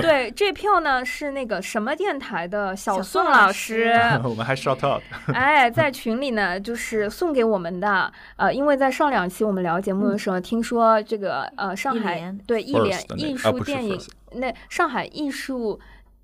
[0.00, 3.92] 对，这票呢是那个什么电台的小小宋宋老老师，
[4.24, 5.02] 我们还 shout out，
[5.34, 8.10] 哎，在群里呢，就是送给我们的。
[8.36, 14.00] 呃，因为在上两期我们聊节目的时候，听说这个呃上海一对艺联艺术电影
[14.32, 15.78] 那上海艺术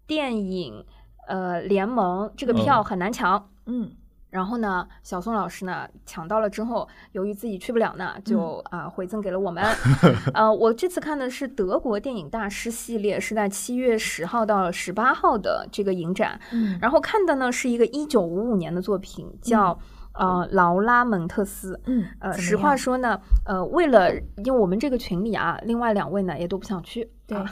[0.07, 0.85] 电影
[1.29, 3.49] 呃联盟这个嗯票很难抢。
[3.67, 3.91] 嗯
[4.31, 9.63] 然后呢，小宋老师呢抢到了之后，由于自己去不了呢，就啊、回赠给了我们。
[10.33, 16.41] 呃，我这次看的是德国电影大师系列，是在七月十号到十八号的这个影展。
[16.53, 19.79] 嗯，然后看的呢是一个一九五五年的作品，叫、
[20.13, 21.81] 呃劳拉蒙特斯。
[21.87, 24.13] 嗯，呃，实话，说呢，呃，为了
[24.45, 27.45] 因为我们这个群里啊，另外两位呢也都不想去，对啊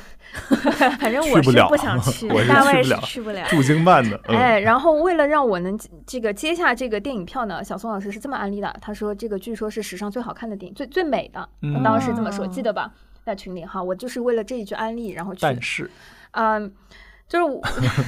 [1.01, 3.47] 反正我是不想去，大卫是去不了。
[3.49, 11.49] 驻京办的， 嗯哎，然后为了让我能这个接下这个电影票呢，小宋老师是这么安利的，他说这个据说是史上最好看的电影，最最美的，
[11.83, 12.93] 当时这么说，哦记得吧？
[13.25, 15.91] 在群里哈，我就是为了这一句安利，然后去的但是
[16.33, 16.73] 嗯，
[17.29, 17.61] 就是我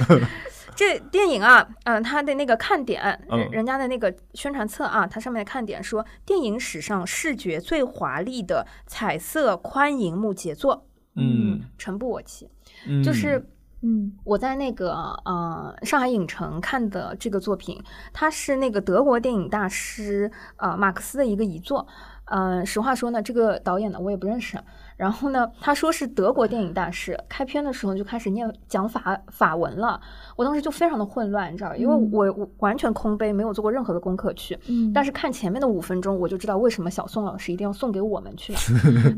[0.75, 12.49] 这电影啊，嗯，它的那个看点，嗯人人家的那个宣传册啊，它上面的看点说，电影史上视觉最华丽的彩色宽银幕杰作，嗯，诚不我欺。
[12.87, 13.45] 嗯就是
[13.81, 14.93] 嗯我在那个
[15.25, 21.87] 呃上海影城看的这个作品，它是那个德国电影大师呃马克思的一个遗作。
[22.25, 24.57] 呃，实话说呢，这个导演呢我也不认识。
[25.01, 29.99] 然后呢，他说是德国电影大师，开篇的时候就开始念讲法法文了，
[30.35, 34.55] 我当时就非常的混乱，你知道，因为嗯我我完全空杯，没有做过任何的功课去。
[34.67, 38.59] 嗯，但是看前面的五分钟，我就知道为什么小宋老师一定要送给我们去了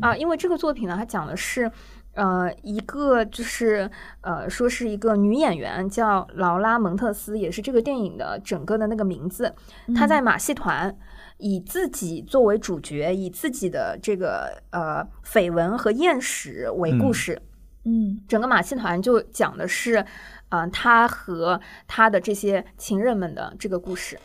[0.00, 0.16] 啊！
[0.16, 1.70] 因为这个作品呢，它讲的是，
[2.14, 3.90] 呃，一个就是
[4.22, 9.54] 呃，说是一个女演员叫劳拉蒙特斯，也是这个电影的整个的那个名字。
[9.94, 10.96] 她在马戏团
[11.38, 17.42] 以自己作为主角，以自己的这个呃绯闻和艳史为故嗯事。
[17.86, 20.04] 嗯整个马戏团就讲的是，
[20.48, 24.18] 呃，他和他的这些情人们的这个故事，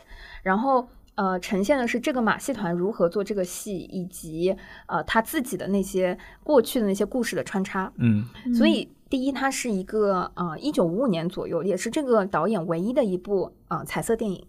[0.43, 4.55] 然后呃，呈现的是这个马戏团如何做这个戏，以及
[4.87, 7.91] 呃他自己的那些过去的那些故事的穿插。
[7.97, 8.23] 嗯
[8.55, 14.47] 所以，第一，它是一个呃一九五五年左右，也是这个导演唯一的一部呃彩色电影。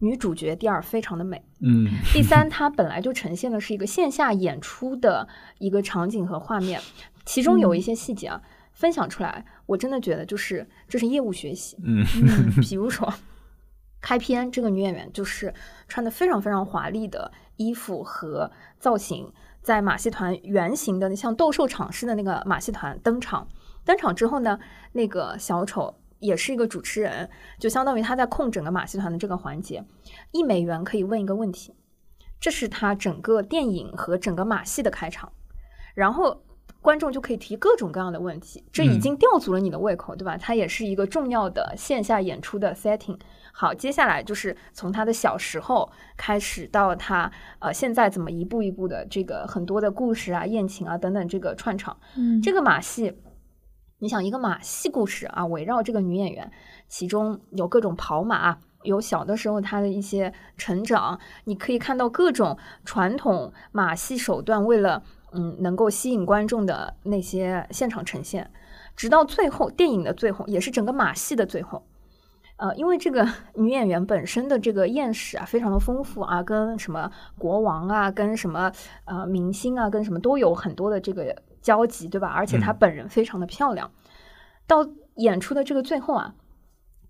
[0.00, 5.26] 女主角第二非常的美，嗯第三，它本来就呈现的是一个线下演出的
[5.58, 6.80] 一个场景和画面，
[7.24, 8.40] 其中有一些细节啊，
[8.72, 11.76] 分享出来，我真的觉得就是这是业务学习。
[11.82, 13.12] 嗯嗯比如 说，
[14.00, 15.52] 开篇这个女演员就是
[15.88, 19.32] 穿的非常非常华丽的衣服和造型，
[19.62, 23.48] 在马戏团圆形的像斗兽场似的那个马戏团登场。
[23.84, 24.60] 登场之后呢，
[24.92, 29.84] 那个小丑也是一个主持人，就相当于他在控整个马戏团的这个环节。
[30.32, 31.74] 一美元可以问一个问题，
[32.40, 35.32] 这是他整个电影和整个马戏的开场，
[35.94, 36.42] 然后。
[36.80, 40.36] 观众就可以提各种各样的问题，这已嗯经吊足了你的胃口，对吧？
[40.36, 43.18] 它也是一个重要的线下演出的 setting。
[43.52, 51.94] 好，接下来就是从他的小时候开始到他呃现在怎么一步一步的这个很多的故事啊、宴请啊等等这个串场。
[52.16, 53.12] 嗯这个马戏，
[54.00, 56.52] 你想一个马戏故事啊，围绕这个女演员，
[56.86, 58.58] 其中有各种跑马。
[58.84, 68.48] 有小的时候她的一些成长，你可以看到各种传统马戏手段为了嗯能够吸引观众的那些现场呈现，
[68.94, 71.84] 直到最后电影的最后，也是整个马戏的最后。
[72.56, 78.70] 呃，因为这个 女演员本身的这个艳史啊，非常的丰富啊，跟什么国王啊，跟什么
[79.06, 82.28] 呃明星啊，跟什么都有很多的这个交集，对吧？
[82.28, 83.90] 而且她嗯本人非常的漂亮。
[84.66, 84.86] 到
[85.16, 86.34] 演出的这个最后啊，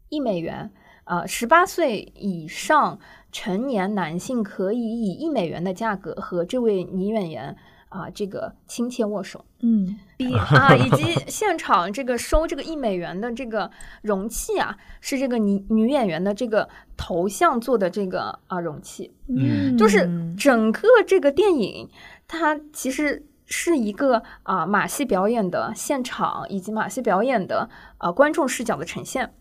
[0.08, 0.70] 一美元，
[1.04, 2.98] 呃，十八岁以上
[3.32, 7.56] 成年男性可以以一美元的价格和这位女演员
[7.88, 9.44] 啊、这个亲切握手。
[9.60, 13.70] 嗯比 啊，以及现场这个收这个一美元的这个
[14.02, 21.88] 容器啊，是这个女女演员的这个头像做的这个啊容器，嗯就是整个这个电影，
[22.28, 29.32] 它其实是一个啊马戏表演的现场，以及马戏表演的啊观众视角的呈现。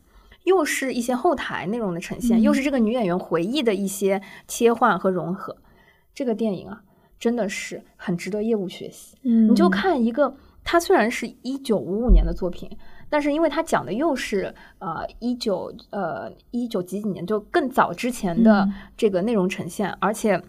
[0.45, 5.58] 又是一些后台内容的呈现，嗯又是这个女演员回忆的一些切换和融合。
[6.16, 6.82] 这个电影啊，
[7.20, 9.18] 真的是很值得业务学习。
[9.24, 12.70] 嗯你就看一个，它虽然是一九五五年的作品，
[13.10, 20.41] 但是因为它讲的又是呃一九呃一九几几年，就更早之前的嗯这个内容呈现，而且。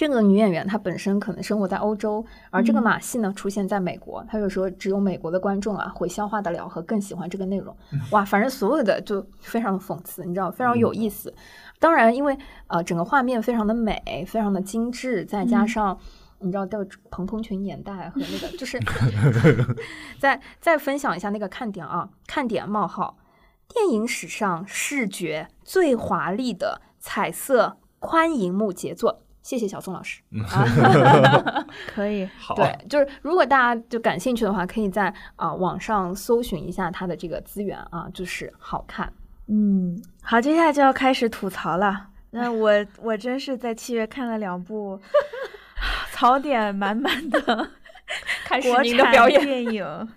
[0.00, 7.76] 这个女演员她本身可能生活在欧洲，而这个嗯马戏呢出现在美国，她有时候只有美国的观众啊会消化得了和更喜欢这个内容。
[8.10, 11.34] 哇，反正所有的就非常的讽刺，你知道，非常有意思。
[11.78, 12.34] 当然，因为
[12.68, 15.98] 呃整个画面非常的美，非常的精致，再加嗯上。
[16.38, 18.80] 你知道，的蓬蓬裙年代和那个，就是
[20.18, 23.18] 再再分享一下那个看点啊，看点冒号，
[23.68, 29.20] 电影史上视觉最华丽的彩色宽银幕杰作。
[29.42, 30.20] 谢谢小宋老师。
[30.52, 39.12] 啊、 可以，好，对，就是如果大家就感兴趣的话，可以在啊、网上搜寻一下它的这个资源啊，就是好看。
[39.48, 42.08] 嗯，好，接下来就要开始吐槽了。
[42.30, 42.70] 那我
[43.02, 45.00] 我真是在七月看了两部
[46.12, 47.40] 槽点满满的
[48.46, 48.84] 开国产
[49.28, 50.08] 电影，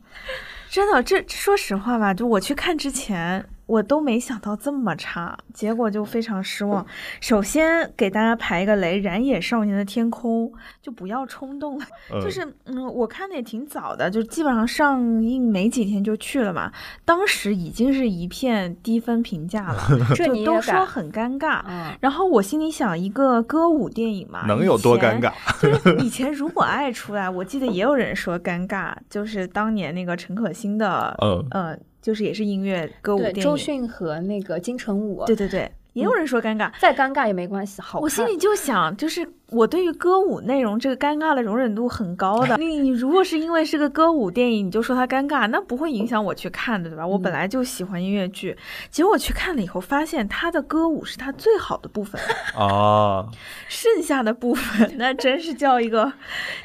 [0.70, 3.44] 真的，这说实话吧，就我去看之前，
[3.74, 6.86] 我都没想到这么差，结果就非常失望。
[7.20, 10.48] 首先给大家排一个雷，《燃野少年的天空》
[10.80, 16.72] 就不要冲动了，嗯就是嗯，我看的也挺早的，就基本上上映没几天就去了嘛，
[17.04, 19.82] 当时已经是一片低分评价了，
[20.14, 20.62] 这就都你也敢？
[20.62, 21.64] 说很尴尬。
[21.68, 25.20] 嗯，然后我心里想，一个歌舞电影嘛，能有多尴？
[25.20, 25.32] 尬？
[25.60, 36.70] 就是以前如果爱出来，我记得也有人说尴尬，就是当年那个陈可辛的，嗯呃，就是也是音乐歌舞对，电影，周迅和那个金城武，对对对，也有人说尴尬。
[36.82, 38.02] 再尴尬也没关系，好看。
[38.02, 42.58] 我心里就想，就是我对于歌舞内容这个尴尬的容忍度很高的。
[42.60, 47.08] 你你如果是因为是个歌舞电影，你就说它尴尬，那不会影响我去看的，对吧？
[47.08, 48.58] 我本来就喜欢音乐剧，
[48.90, 52.20] 结果我去看了以后，发现它的歌舞是它最好的部分，
[52.58, 53.30] 哦，
[53.70, 56.12] 剩下的部分那真是叫一个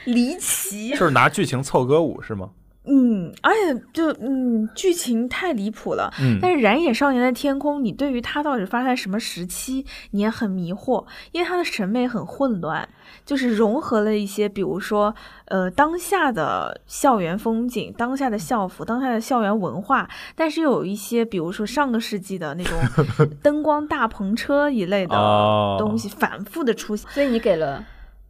[0.04, 0.90] 离奇。
[0.90, 2.50] 就是拿剧情凑歌舞是吗？
[2.90, 6.10] 嗯，而且就嗯，剧情太离谱了。
[6.20, 12.88] 嗯，但是《燃野少年的天空》，你对于它到底发生在什么时期，你也很迷惑，因为它的审美很混乱，
[13.26, 22.78] 就是融合了一些，比如说呃当下的校园风景、当下的校服、当下的校园文化，但是又有一些，比如说上个世纪的那种
[23.42, 27.06] 灯光大篷车一类的哦东西反复的出现。
[27.10, 27.84] 所以你给了，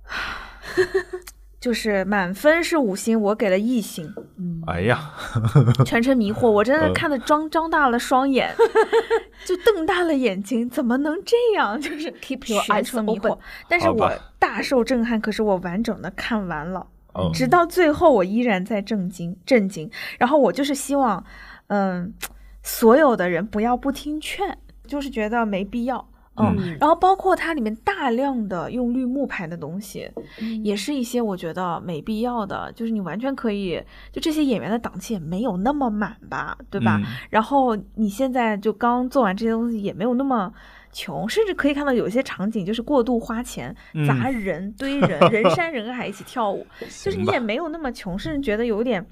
[1.60, 4.14] 就是满分是五星，我给了一星。
[4.36, 5.10] 嗯，哎呀，
[5.84, 8.54] 全程迷惑，我真的嗯看的张张大了双眼，
[9.44, 11.80] 就瞪大了眼睛，怎么能这样？
[11.80, 13.38] 就是 Keep your 全 eyes 程迷惑 open。
[13.68, 19.90] 但是我大受震撼，可是我完整的看完了，嗯，直到最后我依然在震惊震惊。
[20.18, 21.24] 然后我就是希望，
[21.66, 22.14] 嗯，
[22.62, 24.56] 所有的人不要不听劝，
[24.86, 26.08] 就是觉得没必要。
[26.40, 30.10] 嗯，嗯然后包括它里面大量的用绿幕拍的东西，
[30.40, 33.82] 嗯也是一些我觉得没必要的，就是你完全可以，
[34.12, 37.00] 就这些演员的档期也没有那么满吧，对吧？
[37.02, 40.52] 嗯然后你现在就刚做完这些东西，也没有那么
[40.92, 46.66] 穷，甚至可以看到有一些场景就是过度花钱，嗯砸人、堆人，人山人海一起跳舞，
[47.04, 49.04] 就是你也没有那么穷，甚至觉得有点。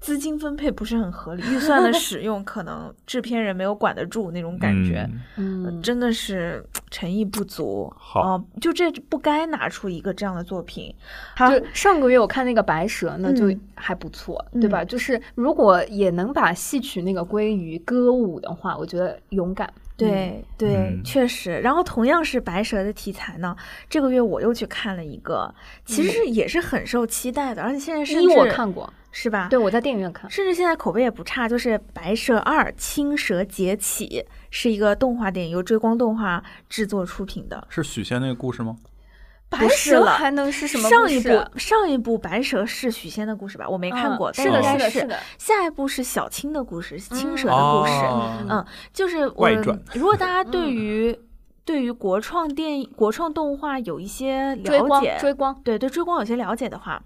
[0.00, 5.06] 资金分配不是很合理，预算的使用可能制片人没有管得住那种感觉，
[5.36, 7.92] 嗯嗯，真的是 诚意不足。
[7.96, 10.92] 好哦就这不该拿出一个这样的作品。
[11.36, 14.82] 好，就上个月我看那个白蛇那，就嗯还不错，对吧？
[14.82, 19.70] 嗯就是如果也能把戏曲那个归于歌舞的话，我觉得勇敢。
[20.08, 21.60] 对对，嗯确实。
[21.60, 23.56] 然后同样是白蛇的题材呢，
[23.88, 25.54] 这个月我又去看了一个，
[25.84, 29.48] 其实是也是很受期待的，而且现在甚嗯一至我看过，是吧？
[29.48, 30.30] 对，我在电影院看。
[30.30, 34.06] 甚至现在口碑也不差，就是《白蛇二：青蛇劫起》
[34.50, 37.66] 是一个动画电影，由追光动画制作出品的。
[37.68, 38.76] 是许仙那个故事吗？
[39.50, 43.68] 白蛇还能是什么上一故事部上一部白蛇是许仙的故事吧？
[43.68, 45.18] 我没看过，嗯是的，但是的，是的。
[45.38, 47.92] 下一部是小青的故事，青嗯蛇的故事。
[48.06, 51.20] 哦嗯，就是我外传如果大家 对嗯于、
[51.64, 57.02] 对于国创电影、国创动画有一些追光了解，，追光，对对追光有些了解的话，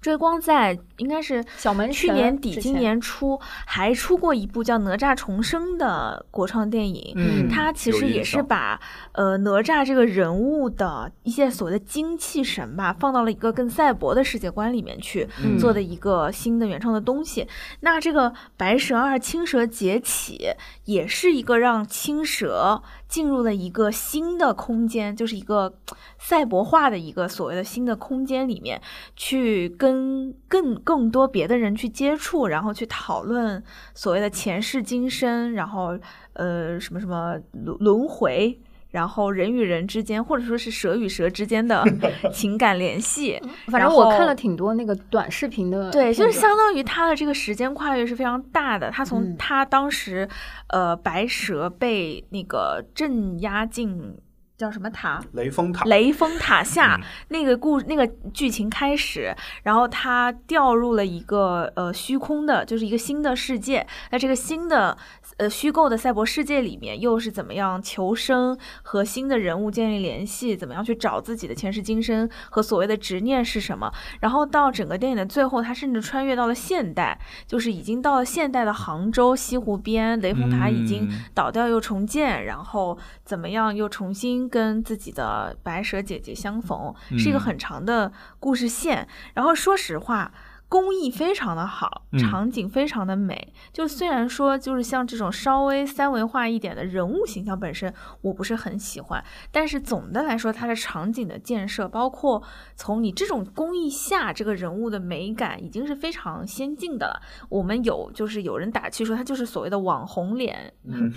[0.00, 7.12] 追光在应该是小门去年底、今年初还出过一部叫《哪吒重生》的国创电影。
[7.16, 8.80] 嗯它其实也是把
[9.12, 17.46] 呃哪吒这个人物的一些所谓的精气神吧，放到了一个更赛博的世界观里面去嗯做的一个新的原创的东西。
[17.80, 20.38] 那这个《白蛇二：青蛇劫起》
[20.84, 25.74] 也是一个让青蛇进入了一个新的空间，就是一个
[26.18, 28.80] 赛博化的一个所谓的新的空间里面，
[29.16, 33.62] 去跟更更多别的人去接触，然后去讨论
[33.94, 35.98] 所谓的前世今生，然后
[36.34, 38.58] 呃什么什么轮轮回。
[38.90, 41.84] 然后人与人之间，或者说是蛇与蛇之间的
[42.32, 43.40] 情感联系。
[43.68, 48.90] 反正我看了挺多那个短视频的，对，就是相当于他的这个时间跨越是非常大的。
[48.90, 50.28] 他从他当时，
[50.68, 54.16] 呃，白蛇被那个镇压进。
[54.60, 55.18] 叫什么塔？
[55.32, 55.86] 雷峰塔。
[55.86, 63.86] 雷峰塔下那个故那个剧情开始，然后他掉入了一个呃虚空的，就是一个新的世界。
[64.10, 64.94] 那这个新的。
[65.40, 70.54] 呃，虚构的赛博世界里面又是怎么样求生和新的人物建立联系？
[70.54, 73.90] 怎么样去找自己的前世今生和所谓的执念是什么？
[74.20, 89.08] 然后到整个电影的最后，他甚至穿越到了现代，就是已经到了现代的杭州西湖边，雷峰塔已经倒掉又重建，然后怎么样又重新跟自己的白蛇姐姐相逢，是一个很长的故事线。
[89.32, 90.30] 然后说实话。
[90.70, 93.52] 工艺非常的好，场景非常的美。
[93.72, 99.22] 就虽然说，就是像这种稍微三维化一点的人物形象本身，我不是很喜欢。
[99.50, 102.40] 但是总的来说，它的场景的建设，包括
[102.76, 107.20] 从你这种工艺下这个人物的美感，已经是非常先进的了。
[107.48, 110.72] 我们有就是有人打趣说，它就是所谓的网红脸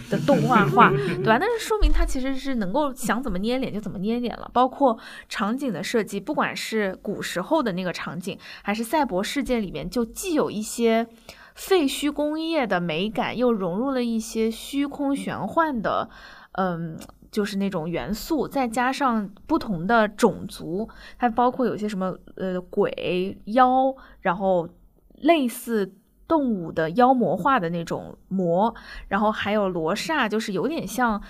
[0.10, 1.38] 的动画 化，对吧？
[1.40, 4.50] 但是说明它其实是能够想怎么捏脸就怎么捏脸了。
[4.52, 4.98] 包括
[5.30, 9.43] 场景的设计，不管是古时候的那个场景，还是赛博世。
[9.44, 11.08] 界里面就既有一些
[11.56, 16.10] 废墟工业的美感，又融入了一些虚空玄幻的，
[16.54, 16.98] 嗯，
[17.32, 20.88] 就是那种元素，再加上不同的种族，
[21.18, 24.68] 它包括有些什么呃鬼妖，然后
[25.16, 25.94] 类似
[26.28, 28.74] 动物的妖魔化的那种魔，
[29.08, 31.22] 然后还有罗刹，就是有点像。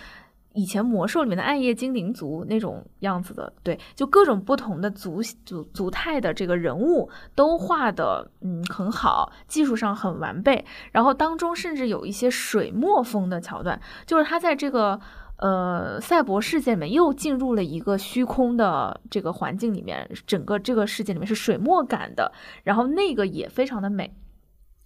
[0.54, 10.64] 以前魔兽里面的暗夜精灵族那种样子的，对，就各种不同的族族族态的这个人物都画的嗯很好，技术上很完备。
[10.92, 15.00] 然后当中甚至有一些水墨风的桥段，就是他在这个
[15.38, 22.32] 呃赛博世界里面又进入了一个虚空的这个环境里面，整个这个世界里面是水墨感的，
[22.64, 24.16] 然后那个也非常的美，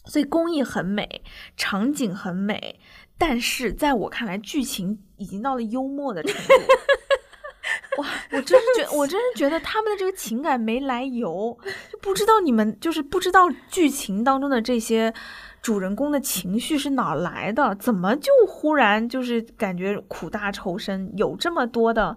[0.06, 1.23] 所以工艺很美，
[1.57, 2.80] 场景很美。
[3.18, 6.53] 但是在我看来，剧情已经到了幽默的程度。
[8.02, 11.57] 哇，我真是觉，我真是觉得他们的这个情感没来由，
[11.91, 15.11] 就不知道你们就是不知道剧情当中的这些
[15.64, 22.15] 主人公的情绪是哪来的，怎么就忽然就是感觉苦大仇深，有这么多的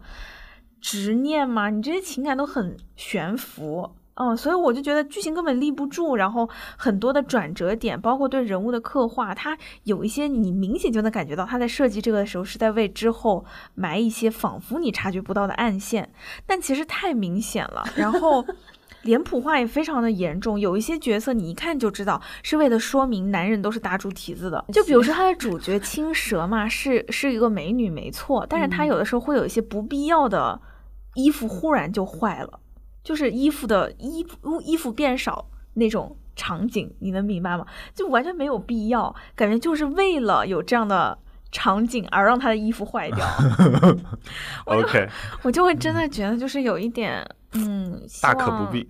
[0.82, 1.70] 执念吗？
[1.70, 3.97] 你这些情感都很悬浮。
[4.14, 16.12] 嗯，所以我就觉得剧情根本立不住，然后很多的转折点，包括对人物的刻画，它有一些你明显就能感觉到他在设计这个的时候是在为之后埋一些仿佛你察觉不到的暗线，
[16.46, 17.82] 但其实太明显了。
[17.96, 18.44] 然后
[19.02, 24.62] 脸谱化也非常的严重，有一些角色你一看就知道是为了说明男人都是大猪蹄子的。
[24.74, 30.60] 就比如说他的主角青蛇嘛，是是一个美女没错，但是她有的时候会有一些不必要的
[31.14, 32.60] 衣服忽然就坏了。
[33.02, 37.66] 就是衣服的衣服衣服变少那种场景，你能明白吗？
[37.94, 41.16] 就完全没有必要，感觉就是为了有这样的
[41.52, 43.27] 场景而让他的衣服坏掉。
[44.66, 45.09] OK，
[45.43, 48.86] 我就会真的觉得就是有一点，嗯，大可不必。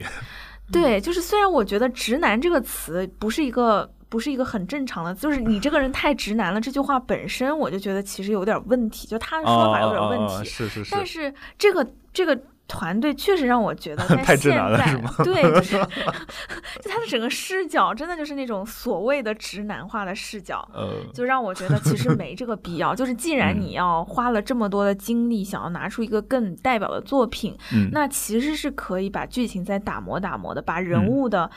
[0.73, 6.61] 对，就是虽然我觉得“直男”这个词不是一个不是一个很正常的，就是你这个人太直男了。
[6.61, 10.45] 这句话本身我就觉得其实有点问题，就他的说法有点问题。
[10.45, 10.95] 是是是。
[10.95, 12.41] 但是这个这个。
[12.71, 15.77] 团队确实让我觉得 在现在，对，就是
[16.81, 20.67] 就他的整个视角，真的就是那种所谓的直男化的视角，
[21.13, 22.95] 就让我觉得其实没这个必要。
[22.97, 27.59] 就是既然你要花了这么多的精力，想要拿出一个更代表的作品，
[27.91, 31.51] 那其实是可以把剧情再打磨打磨的，把人物的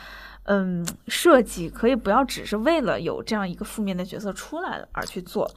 [0.46, 5.48] 嗯设计可以不要只是为了有这样一个负面的角色出来了而去做。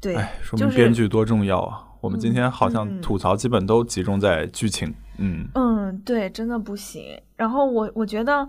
[0.00, 1.84] 对，说明编剧多重要啊。
[2.00, 7.20] 我们今天好像吐槽基本都集中在剧情，嗯嗯，对，真的不行。
[7.36, 8.46] 然后我我觉得，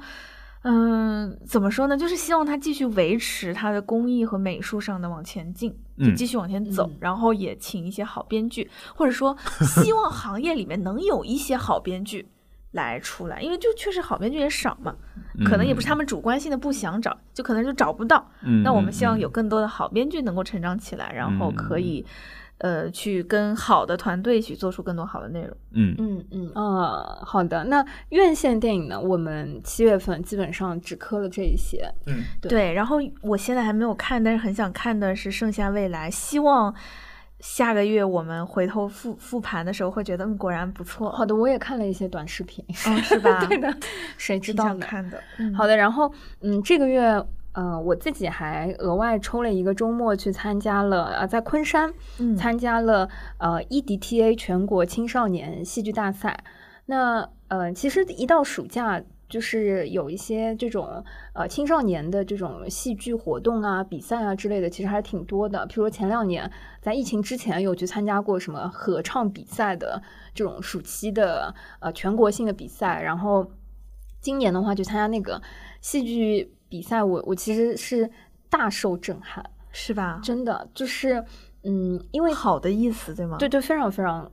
[0.62, 1.98] 嗯，怎么说呢？
[1.98, 6.90] 就是希望他继续维持他的工艺和美术上的往前进，就继续往前走。
[7.00, 9.36] 然后也请一些好编剧，或者说
[9.66, 12.28] 希望行业里面能有一些好编剧
[12.74, 14.96] 来出来，因为就确实好编剧也少嘛，
[15.44, 18.30] 可能也不是他们主观性的不想找，就可能就找不到。
[18.64, 22.06] 那我们希望有更多的好编剧能够成长起来，然后可以。
[22.60, 25.58] 呃，去跟好的团队一起做出更多好的内容。
[25.72, 27.64] 嗯嗯嗯，呃，好的。
[27.66, 29.00] 那院线电影呢？
[29.00, 31.90] 我们七月份基本上只磕了这一些。
[32.06, 32.74] 嗯，对。
[32.74, 36.74] 然后我现在还没有看，但是很想看的是《盛夏未来》，希望
[37.40, 41.10] 下个月我们回头复复盘的时候会觉得，嗯，果然不错。
[41.12, 43.44] 好的，我也看了一些短视频，嗯，是吧？
[43.48, 43.74] 对的，
[44.18, 44.86] 谁知道呢？
[44.86, 45.18] 看的。
[45.56, 46.12] 好的，然后
[46.42, 47.26] 嗯，这个月。
[47.54, 56.44] 呃，我自己还额外抽了一个周末去参加了，呃，在昆山嗯参加了呃 EDTA 全国青少年戏剧大赛。
[56.86, 61.04] 那呃，其实一到暑假，就是有一些这种
[61.34, 65.68] 呃青少年的这种戏剧活动啊、比赛啊之类的，其实还挺多的。
[65.68, 66.52] 譬如说前两年
[66.82, 70.02] 在疫情之前有去参加过什么合唱比赛的
[70.34, 73.52] 这种暑期的呃全国性的比赛，然后
[74.22, 75.42] 今年的话就参加那个
[75.82, 78.10] 戏剧比赛，我我其实是
[78.50, 80.20] 大受震撼，是吧？
[80.24, 81.24] 真的就是
[81.64, 83.38] 嗯，因为好的意思，对吗？
[83.38, 84.24] 对对，非常非常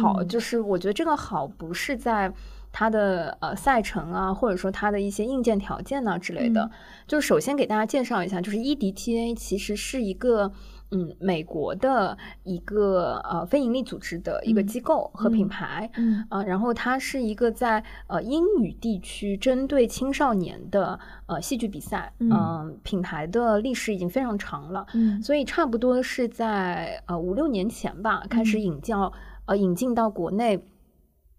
[0.00, 0.16] 好。
[0.20, 2.32] 嗯就是我觉得这个好不是在
[2.70, 6.62] 它的呃赛程啊，或者说它的一些硬件条件呐、之类的。
[6.62, 6.70] 嗯
[7.06, 10.50] 就是首先给大家介绍一下，就是 EDTA 其实是一个
[10.90, 15.90] 嗯美国的一个呃非营利组织的一个嗯机构和品嗯牌。
[15.96, 29.12] 嗯啊、然后它是一个在呃英语地区针对青少年的呃戏剧比赛，嗯嗯、品牌的历史已经非常长了，嗯所以差不多是在呃五六年前吧，开始嗯引教、
[29.46, 30.64] 呃引进到国内，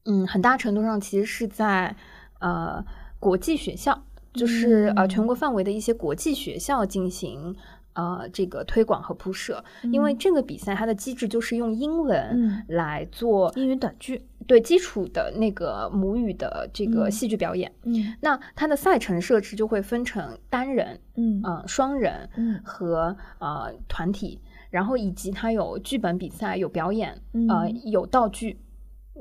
[0.06, 1.96] 嗯，很大程度上其实是在
[2.40, 2.84] 呃
[3.20, 4.04] 国际学校，
[4.34, 7.56] 就是、呃嗯全国范围的一些国际学校进行。
[7.96, 10.18] 呃，这个推广和铺设，因为嗯。
[10.18, 12.64] 这个比赛它的机制就是用英文嗯。
[12.68, 17.72] 来做英语短剧，对基础的那个母语的这个嗯戏剧表演。
[17.84, 18.14] 嗯。
[18.22, 21.42] 那它的赛程设置就会分成单人、嗯。
[21.44, 22.60] 嗯、双人嗯。
[22.64, 24.40] 和呃团体，
[24.70, 27.14] 然后以及它有剧本比赛、有表演，
[27.50, 28.60] 呃嗯有道具。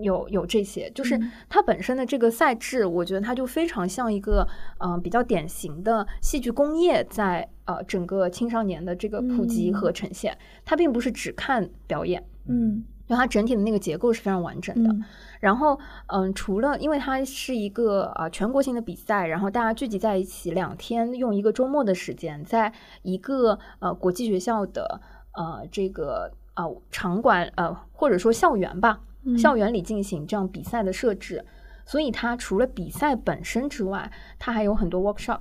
[0.01, 4.47] 有有这些，就是嗯它本身的这个赛制，我觉得它就非常像一个
[4.79, 10.37] 嗯、呃比较典型的戏剧工业在呃整个青少年的这个普及和呈现。
[10.65, 14.91] 它并不是只看表演，嗯因为它整体的那个结构是非常完整的。
[14.93, 15.05] 嗯
[15.41, 22.73] 然后，嗯，除了因为它是一个呃全国性的比赛，然后大家聚集在一起两天，用一个周末的时间，在
[23.03, 25.03] 一个呃国际学校的
[25.35, 31.45] 呃这个呃场馆呃或者说校园吧，嗯校园里进行这样比赛的设置，
[31.87, 35.41] 所以它除了比赛本身之外，它还有很多 workshop。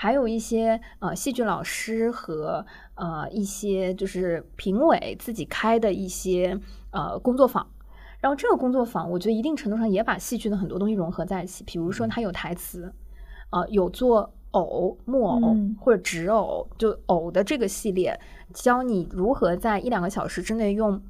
[0.00, 2.64] 还有一些呃戏剧老师和
[2.94, 6.56] 呃一些就是评委自己开的一些
[6.92, 7.66] 呃工作坊，
[8.20, 12.92] 然后这个工作坊，我觉得一定程度上也把戏剧的很多东西融合在一起，比如说它有台词，
[13.50, 15.76] 呃，有做偶、木偶、嗯。
[15.80, 18.20] 或者纸偶，就偶的这个系列，
[18.54, 21.02] 教你如何在一两个小时之内用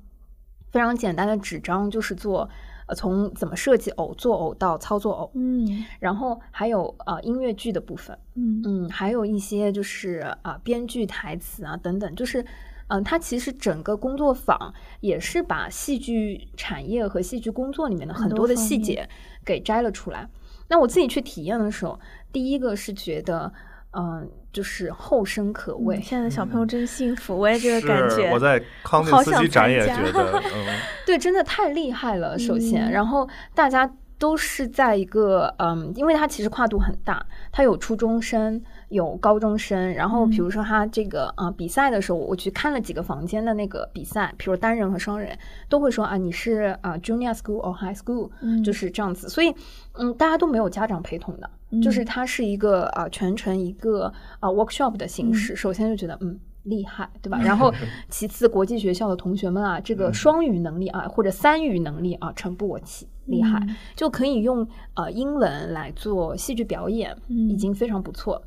[0.78, 2.48] 非常简单的纸张，就是做
[2.86, 12.46] 呃从怎么设计偶、做偶到操作偶，嗯然后还有呃音乐剧的部分，嗯嗯，还有一些就是啊、编剧台词啊等等，就是
[12.86, 19.08] 嗯、它其实整个工作坊也是把戏剧产业和戏剧工作里面的很很多的细节
[19.44, 20.30] 给摘了出来。
[20.68, 21.98] 那我自己去体验的时候，
[22.30, 23.52] 第一个是觉得，
[23.98, 25.96] 嗯、就是后生可畏。
[25.96, 28.30] 嗯现在的小朋友真幸福，我也这个感觉。
[28.32, 30.66] 我在 康定好想斯基展也觉得， 嗯，
[31.04, 32.38] 对，真的太厉害了。
[32.38, 39.94] 首先，嗯然后大家都是在一个嗯，因为它其实跨度很大，它有初中生，有高中生。
[39.94, 45.38] 然后比如说他这个呃比赛的时候，我去看了几个房间的那个比赛，比如单人和双人，
[45.68, 49.28] 都会说啊你是啊、junior school or high school，、嗯就是这样子。
[49.28, 49.54] 所以
[49.92, 51.48] 嗯，大家都没有家长陪同的，
[51.80, 55.54] 就是嗯它是一个啊、全程一个啊、workshop 的形式。
[55.54, 56.38] 首先就觉得嗯。
[56.64, 57.38] 厉害，对吧？
[57.40, 57.72] 然后，
[58.10, 63.76] 其次，国际学校的同学们啊，这个双语能力啊，或者三语能力啊，诚不我欺，厉害，嗯。
[63.94, 67.48] 就可以用呃英文来做戏剧表演，嗯。
[67.48, 68.42] 已经非常不错。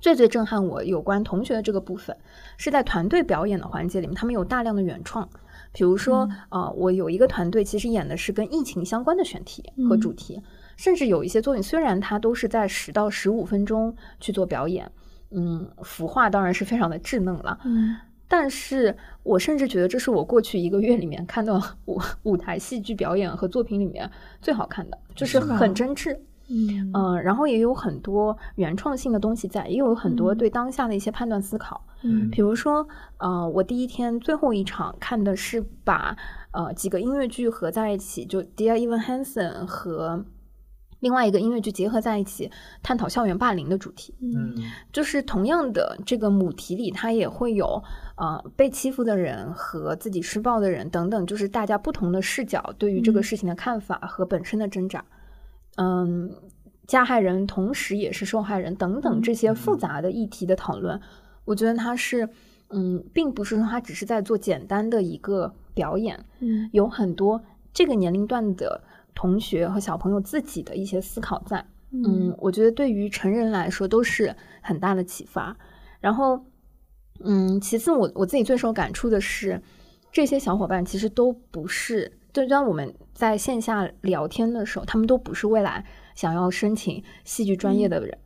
[0.00, 2.14] 最最震撼我有关同学的这个部分，
[2.58, 5.28] 是在团队表演的环节里面，他们有大量的原创。
[5.72, 10.40] 比如说，呃，我有一个团队其实演的是跟疫情相关的选题和主题，
[10.76, 14.88] 甚至有一些作品虽然它都是在十到十五分钟去做表演，
[15.30, 17.96] 嗯，服化当然是非常的稚嫩了，嗯
[18.26, 24.10] 但是我甚至觉得这是我过去一个月里面看到舞 舞台戏剧表演和作品里面
[24.40, 26.16] 最好看的，就是很真挚，
[26.48, 31.84] 嗯嗯、然后也有很多原创性的东西在，也有很多嗯对当下的一些判断思考。
[32.02, 32.86] 嗯比如说，
[33.16, 36.14] 呃，我第一天最后一场看的是把
[36.50, 40.22] 呃几个音乐剧合在一起，就 Dear Evan Hansen 和
[41.00, 42.50] 另外一个音乐剧结合在一起，
[42.82, 44.14] 探讨校园霸凌的主题。
[44.20, 44.54] 嗯
[44.92, 47.82] 就是同样的这个母题里，它也会有
[48.16, 55.04] 呃被欺负的人和自己施暴的人等等，就是大家不同的视角对于这个嗯事情的看法和本身的挣扎。
[55.76, 56.30] 嗯，
[56.86, 61.00] 加害人同时也是受害人等等嗯这些复杂的议题的讨论，
[61.44, 62.28] 我觉得他是
[62.68, 67.42] 嗯，并不是说他只是在做简单的一个表演，嗯有很多
[67.72, 68.80] 这个年龄段的
[69.14, 71.64] 同学和小朋友自己的一些思考在。
[71.90, 75.56] 嗯，我觉得对于成人来说都是很大的启发。
[76.00, 76.44] 然后，
[77.22, 79.60] 嗯，其次我我自己最受感触的是，
[80.10, 85.84] 这些小伙伴其实都不是，就当我们在线下聊天的时候，他们都不是未来
[86.14, 88.18] 想要申请戏剧专业的人，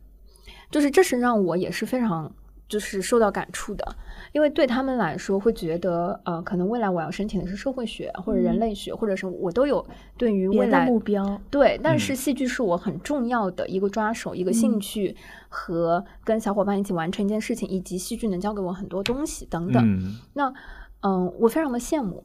[0.71, 2.33] 就是这是让我也是非常。
[2.69, 3.83] 就是受到感触的，
[4.31, 9.83] 因为对他们来说，会觉得呃，可能未来我要申请的是社会学或者人类学，或者是我都有
[10.15, 11.41] 对于未来目标。
[11.49, 15.15] 对，但是戏剧是我很重要的一个抓手，一个兴趣
[15.49, 20.15] 和跟小伙伴一起完成一件事情，以及戏剧能教给我很多东西等等。
[20.33, 20.53] 那
[21.01, 22.23] 嗯，我非常的羡慕，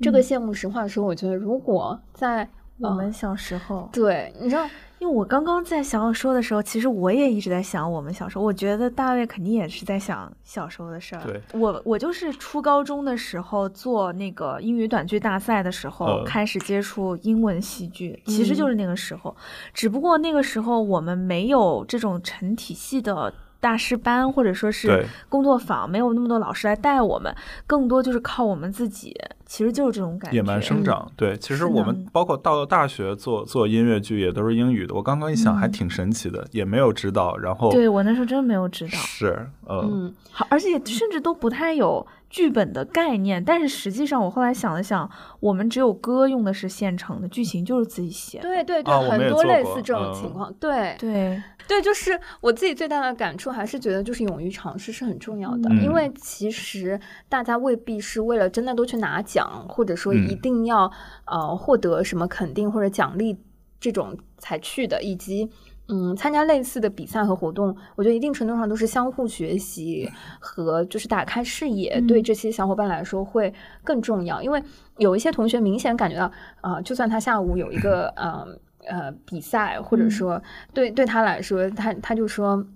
[0.00, 2.48] 这个羡慕，实话说，我觉得如果在
[2.80, 4.68] 我们小时候，对，你知道。
[4.98, 8.44] 因为我刚刚在想要说的时候，其实我也一直在想我们小时候。
[8.44, 11.22] 我觉得大卫肯定也是在想小时候的事儿。
[11.22, 19.36] 对，我我就是初高中的时候做那个英语短剧大赛的时候开始接触英文戏剧，其实就是那个时候。
[19.74, 23.32] 只不过那个时候我们没有这种成体系的。
[23.66, 27.34] 大师班或者说是工作坊，没有那么多老师来带我们，
[27.66, 29.12] 更多就是靠我们自己。
[29.44, 30.36] 其实就是这种感觉。
[30.36, 31.36] 野蛮生长，对。
[31.36, 34.94] 其实我们包括到了大学做做音乐剧，也都是英语的。
[34.94, 37.36] 我刚刚一想，还挺神奇的，也没有指导。
[37.38, 38.90] 然后，对我那时候真的没有指导。
[38.98, 42.06] 是，嗯，好，而且甚至都不太有。
[42.28, 48.40] 剧本的概念，但是实际上我后来想了想，我们只有歌用的是现成的，剧情就是自己写。
[48.40, 50.52] 对对对，很多类似这种情况。
[50.58, 55.68] 对对对，就是我自己最大的感触，还是觉得就是勇于尝试是很重要的。
[55.76, 56.98] 因为其实
[57.28, 60.90] 大家未必是为了真的都去拿奖，或者说一定要
[61.26, 63.36] 呃获得什么肯定或者奖励
[63.80, 65.50] 这种才去的，以及。
[65.88, 70.10] 嗯，参加类似的比赛和活动，我觉得一定程度上都是相互学习
[70.40, 74.42] 和就是打开视野，对这些小伙伴来说会更重要。
[74.42, 74.60] 因为
[74.98, 76.28] 有一些同学明显感觉到，
[76.60, 78.44] 啊，就算他下午有一个呃
[78.86, 80.42] 呃比赛，或者说
[80.72, 82.66] 对对他来说，他他就说。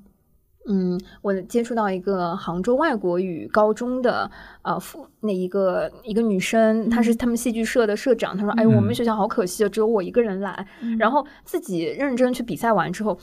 [0.69, 4.31] 嗯，我接触到一个杭州外国语高中的
[4.61, 4.79] 呃，
[5.21, 8.37] 那一个一个女生，她是他们戏剧社的社长。
[8.37, 10.67] 她说：“哎，我们学校好可惜啊，只有我一个人来。”
[11.01, 13.19] 然后自己认真去比赛完之后，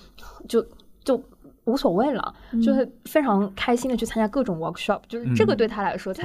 [0.49, 0.65] 就
[1.05, 1.23] 就。
[1.67, 2.33] 无所谓了，
[2.63, 6.23] 就是非常开心的去参加各种 workshop，就是这个对他来说才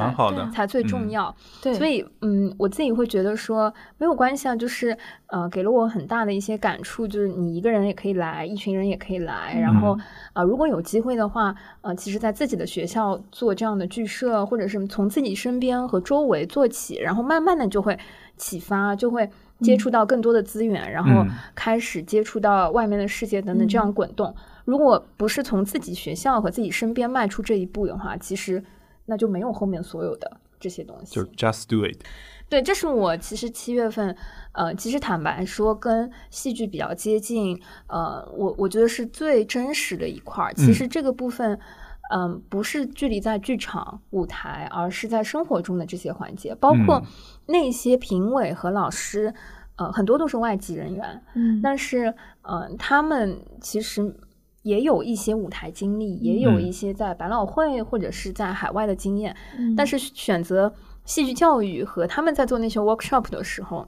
[0.52, 1.34] 才最重要。
[1.60, 4.96] 对，所以嗯，我自己会觉得说没有关系啊，就是
[5.26, 9.98] 呃，给了我很大的一些感触，就是你一个人也可以来，一群人也可以来，然后
[10.32, 17.98] 啊，如果有机会的话，呃，其实在自己的学校做这样的剧社，或者是从自己身边和周围做起，然后慢慢的就会
[18.36, 19.28] 启发，就会
[19.60, 24.32] 接触到更多的资源，然后开始接触到外面的世界等等，这样滚动。
[24.64, 28.62] 如果不是从自己学校和自己身边迈出这一步的话，其实
[29.06, 31.14] 那就没有后面所有的这些东西。
[31.14, 31.98] 就 just do it。
[32.48, 34.14] 对，这是我其实七月份，
[34.52, 40.52] 呃，其实坦白说，跟戏剧比较接近，呃，我我觉得是最真实的一块儿。
[40.52, 41.58] 其实这个部分，
[42.14, 47.02] 嗯，不是距离在剧场舞台，而是在生活中的这些环节，包括
[47.46, 49.32] 那些评委和老师，
[49.76, 54.14] 呃，很多都是外籍人员，嗯，但是，嗯，他们其实。
[54.62, 59.36] 也有一些舞台经历，也有一些在百老汇或者是在海外的经验，
[59.76, 60.72] 但是选择
[61.04, 63.86] 戏剧教育和他们在做那些 workshop 的时候，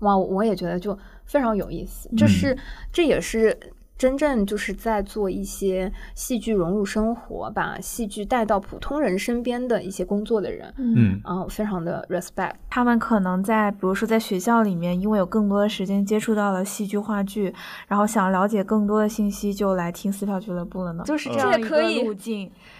[0.00, 2.56] 哇，我也觉得就非常有意思，这是
[2.92, 3.58] 这也是。
[4.00, 12.54] 真正就是在做一些戏剧融入生活，把戏剧带到普通人身边的一些工作的人，嗯，啊，非常的 respect。
[12.70, 17.52] 他们可能在，比如说在学校里面，因为有更多的时间接触到了戏剧话剧，
[17.88, 21.04] 然后想了解更多的信息，就来听撕票俱乐部了呢。
[21.04, 22.50] 就是这样一个路径。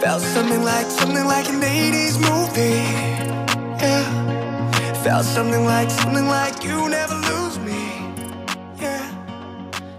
[0.00, 2.84] Felt something like, something like an 80s movie.
[3.82, 4.04] Yeah.
[5.02, 8.14] Felt something like, something like you never lose me.
[8.80, 9.02] Yeah.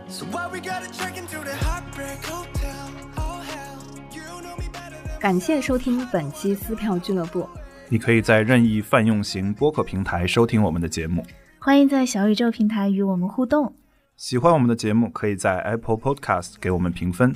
[0.08, 2.90] So why we gotta check into the heartbreak hotel?
[3.18, 3.78] Oh hell,
[4.14, 7.48] you know me better than 感谢收听本期撕票俱乐部。
[7.90, 11.26] 你可以在任意泛用型播客平台收听我们的节目。
[11.60, 13.74] 欢迎在小宇宙平台与我们互动。
[14.16, 17.36] 喜欢我们的节目，可以在 Apple Podcast 给我们评分。